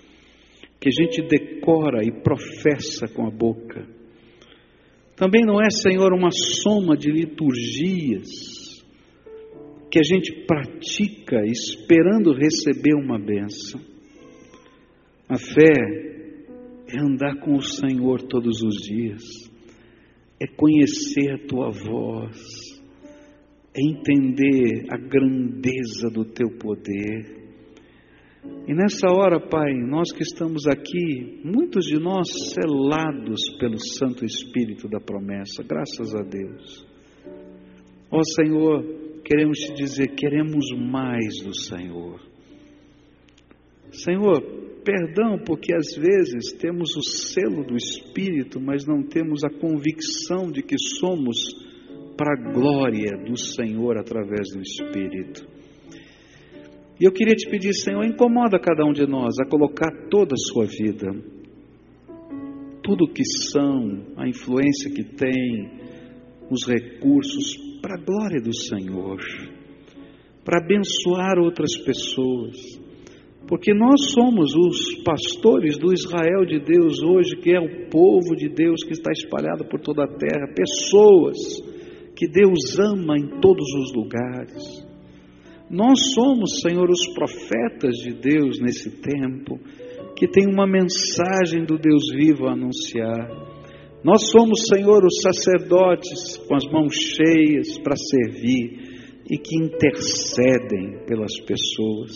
que 0.82 0.88
a 0.88 0.90
gente 0.92 1.22
decora 1.22 2.04
e 2.04 2.10
professa 2.10 3.06
com 3.06 3.24
a 3.24 3.30
boca. 3.30 3.86
Também 5.14 5.46
não 5.46 5.62
é, 5.62 5.70
Senhor, 5.70 6.12
uma 6.12 6.30
soma 6.32 6.96
de 6.96 7.08
liturgias 7.08 8.82
que 9.88 10.00
a 10.00 10.02
gente 10.02 10.44
pratica 10.44 11.46
esperando 11.46 12.34
receber 12.34 12.94
uma 12.96 13.16
benção. 13.16 13.80
A 15.28 15.38
fé 15.38 15.70
é 16.88 17.00
andar 17.00 17.38
com 17.38 17.54
o 17.54 17.62
Senhor 17.62 18.20
todos 18.22 18.60
os 18.60 18.74
dias, 18.82 19.22
é 20.40 20.48
conhecer 20.48 21.30
a 21.34 21.46
tua 21.46 21.70
voz, 21.70 22.42
é 23.72 23.80
entender 23.80 24.86
a 24.90 24.96
grandeza 24.96 26.10
do 26.12 26.24
teu 26.24 26.50
poder 26.58 27.41
e 28.44 28.74
nessa 28.74 29.06
hora, 29.08 29.38
Pai, 29.38 29.72
nós 29.74 30.12
que 30.12 30.22
estamos 30.22 30.66
aqui, 30.66 31.40
muitos 31.44 31.84
de 31.84 31.98
nós 31.98 32.26
selados 32.52 33.40
pelo 33.58 33.78
Santo 33.78 34.24
Espírito 34.24 34.88
da 34.88 34.98
promessa, 34.98 35.62
graças 35.62 36.14
a 36.14 36.22
Deus. 36.22 36.84
Ó 38.10 38.20
Senhor, 38.22 38.84
queremos 39.24 39.58
te 39.58 39.74
dizer, 39.74 40.08
queremos 40.16 40.64
mais 40.76 41.40
do 41.44 41.54
Senhor. 41.54 42.20
Senhor, 43.92 44.42
perdão, 44.84 45.38
porque 45.46 45.72
às 45.74 45.94
vezes 45.94 46.52
temos 46.58 46.96
o 46.96 47.02
selo 47.02 47.64
do 47.64 47.76
Espírito, 47.76 48.60
mas 48.60 48.84
não 48.84 49.04
temos 49.04 49.44
a 49.44 49.50
convicção 49.50 50.50
de 50.50 50.62
que 50.62 50.76
somos 50.98 51.36
para 52.16 52.32
a 52.32 52.52
glória 52.52 53.16
do 53.24 53.36
Senhor 53.36 53.98
através 53.98 54.48
do 54.52 54.60
Espírito. 54.60 55.46
E 57.02 57.04
eu 57.04 57.10
queria 57.10 57.34
te 57.34 57.50
pedir, 57.50 57.72
Senhor, 57.72 58.04
incomoda 58.04 58.60
cada 58.60 58.84
um 58.84 58.92
de 58.92 59.04
nós 59.08 59.34
a 59.40 59.44
colocar 59.44 59.90
toda 60.08 60.34
a 60.34 60.36
sua 60.36 60.66
vida, 60.66 61.10
tudo 62.80 63.06
o 63.06 63.12
que 63.12 63.24
são, 63.24 64.06
a 64.16 64.28
influência 64.28 64.88
que 64.88 65.02
tem, 65.02 65.68
os 66.48 66.64
recursos, 66.64 67.56
para 67.82 67.96
a 67.96 68.04
glória 68.04 68.40
do 68.40 68.54
Senhor, 68.54 69.18
para 70.44 70.62
abençoar 70.62 71.40
outras 71.40 71.76
pessoas, 71.84 72.56
porque 73.48 73.74
nós 73.74 74.12
somos 74.12 74.54
os 74.54 75.02
pastores 75.02 75.76
do 75.76 75.92
Israel 75.92 76.46
de 76.46 76.60
Deus 76.60 77.02
hoje, 77.02 77.34
que 77.42 77.50
é 77.50 77.58
o 77.58 77.90
povo 77.90 78.36
de 78.36 78.48
Deus 78.48 78.84
que 78.84 78.92
está 78.92 79.10
espalhado 79.10 79.64
por 79.64 79.80
toda 79.80 80.04
a 80.04 80.06
terra, 80.06 80.54
pessoas 80.54 81.36
que 82.14 82.28
Deus 82.28 82.78
ama 82.78 83.18
em 83.18 83.40
todos 83.40 83.66
os 83.74 83.92
lugares. 83.92 84.91
Nós 85.72 85.98
somos, 86.14 86.60
Senhor, 86.60 86.86
os 86.90 87.14
profetas 87.14 87.96
de 87.96 88.12
Deus 88.12 88.60
nesse 88.60 88.90
tempo, 89.00 89.58
que 90.14 90.28
tem 90.28 90.46
uma 90.46 90.66
mensagem 90.66 91.64
do 91.64 91.78
Deus 91.78 92.02
vivo 92.14 92.46
a 92.46 92.52
anunciar. 92.52 93.26
Nós 94.04 94.30
somos, 94.30 94.66
Senhor, 94.68 95.02
os 95.02 95.22
sacerdotes 95.22 96.36
com 96.46 96.54
as 96.54 96.66
mãos 96.70 96.94
cheias 96.94 97.78
para 97.78 97.96
servir 97.96 99.22
e 99.30 99.38
que 99.38 99.64
intercedem 99.64 101.06
pelas 101.06 101.40
pessoas. 101.40 102.12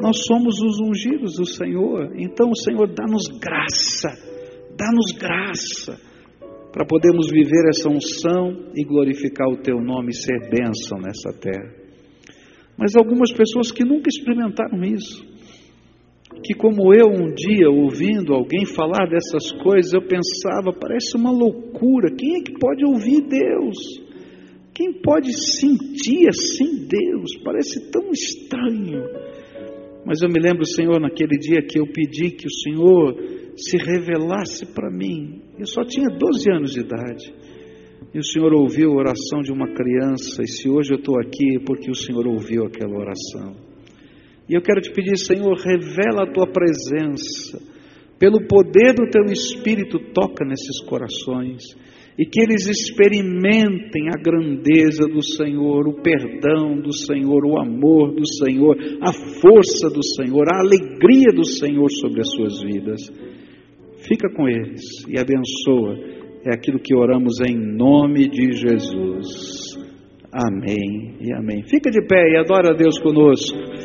Nós 0.00 0.24
somos 0.26 0.60
os 0.60 0.80
ungidos 0.80 1.36
do 1.36 1.46
Senhor, 1.46 2.16
então, 2.18 2.52
Senhor, 2.52 2.92
dá-nos 2.92 3.28
graça, 3.38 4.08
dá-nos 4.76 5.12
graça 5.12 6.00
para 6.72 6.84
podermos 6.84 7.30
viver 7.30 7.68
essa 7.68 7.88
unção 7.88 8.72
e 8.74 8.84
glorificar 8.84 9.48
o 9.48 9.62
Teu 9.62 9.80
nome 9.80 10.10
e 10.10 10.16
ser 10.16 10.50
bênção 10.50 10.98
nessa 10.98 11.32
terra. 11.40 11.85
Mas 12.78 12.94
algumas 12.94 13.32
pessoas 13.32 13.70
que 13.70 13.84
nunca 13.84 14.08
experimentaram 14.08 14.84
isso, 14.84 15.24
que 16.44 16.54
como 16.54 16.94
eu 16.94 17.08
um 17.08 17.32
dia 17.34 17.70
ouvindo 17.70 18.34
alguém 18.34 18.66
falar 18.66 19.08
dessas 19.08 19.50
coisas, 19.62 19.92
eu 19.92 20.02
pensava, 20.02 20.72
parece 20.78 21.16
uma 21.16 21.30
loucura. 21.30 22.14
Quem 22.14 22.36
é 22.36 22.42
que 22.42 22.58
pode 22.58 22.84
ouvir 22.84 23.22
Deus? 23.22 23.76
Quem 24.74 24.92
pode 24.92 25.32
sentir 25.32 26.28
assim 26.28 26.86
Deus? 26.86 27.30
Parece 27.42 27.90
tão 27.90 28.10
estranho. 28.10 29.02
Mas 30.04 30.20
eu 30.22 30.28
me 30.28 30.38
lembro, 30.38 30.66
Senhor, 30.66 31.00
naquele 31.00 31.38
dia 31.38 31.62
que 31.62 31.80
eu 31.80 31.86
pedi 31.86 32.30
que 32.30 32.46
o 32.46 32.50
Senhor 32.50 33.16
se 33.56 33.78
revelasse 33.78 34.66
para 34.66 34.90
mim. 34.90 35.40
Eu 35.58 35.66
só 35.66 35.82
tinha 35.82 36.08
12 36.08 36.52
anos 36.52 36.72
de 36.72 36.80
idade. 36.80 37.34
E 38.16 38.18
o 38.18 38.24
Senhor 38.24 38.50
ouviu 38.54 38.92
a 38.92 38.96
oração 38.96 39.42
de 39.42 39.52
uma 39.52 39.68
criança, 39.74 40.40
e 40.42 40.48
se 40.48 40.70
hoje 40.70 40.94
eu 40.94 40.96
estou 40.96 41.20
aqui 41.20 41.56
é 41.56 41.60
porque 41.60 41.90
o 41.90 41.94
Senhor 41.94 42.26
ouviu 42.26 42.64
aquela 42.64 42.98
oração. 42.98 43.54
E 44.48 44.54
eu 44.54 44.62
quero 44.62 44.80
te 44.80 44.90
pedir, 44.90 45.18
Senhor, 45.18 45.54
revela 45.58 46.22
a 46.22 46.32
tua 46.32 46.46
presença, 46.46 47.60
pelo 48.18 48.46
poder 48.46 48.94
do 48.94 49.10
teu 49.10 49.22
Espírito, 49.24 49.98
toca 50.14 50.46
nesses 50.46 50.80
corações, 50.88 51.76
e 52.18 52.24
que 52.24 52.40
eles 52.40 52.66
experimentem 52.66 54.08
a 54.08 54.18
grandeza 54.18 55.06
do 55.06 55.22
Senhor, 55.22 55.86
o 55.86 56.00
perdão 56.00 56.80
do 56.80 56.96
Senhor, 56.96 57.44
o 57.44 57.60
amor 57.60 58.14
do 58.14 58.26
Senhor, 58.26 58.78
a 59.02 59.12
força 59.12 59.90
do 59.90 60.02
Senhor, 60.02 60.46
a 60.50 60.60
alegria 60.60 61.34
do 61.34 61.44
Senhor 61.44 61.90
sobre 61.90 62.22
as 62.22 62.30
suas 62.30 62.62
vidas. 62.62 63.12
Fica 64.08 64.30
com 64.34 64.48
eles 64.48 64.80
e 65.06 65.18
abençoa 65.18 66.24
é 66.44 66.54
aquilo 66.54 66.78
que 66.78 66.94
oramos 66.94 67.40
em 67.40 67.56
nome 67.56 68.28
de 68.28 68.52
Jesus. 68.52 69.78
Amém 70.32 71.16
e 71.20 71.32
amém. 71.32 71.62
Fica 71.68 71.90
de 71.90 72.06
pé 72.06 72.30
e 72.32 72.36
adora 72.36 72.72
a 72.72 72.76
Deus 72.76 72.98
conosco. 72.98 73.75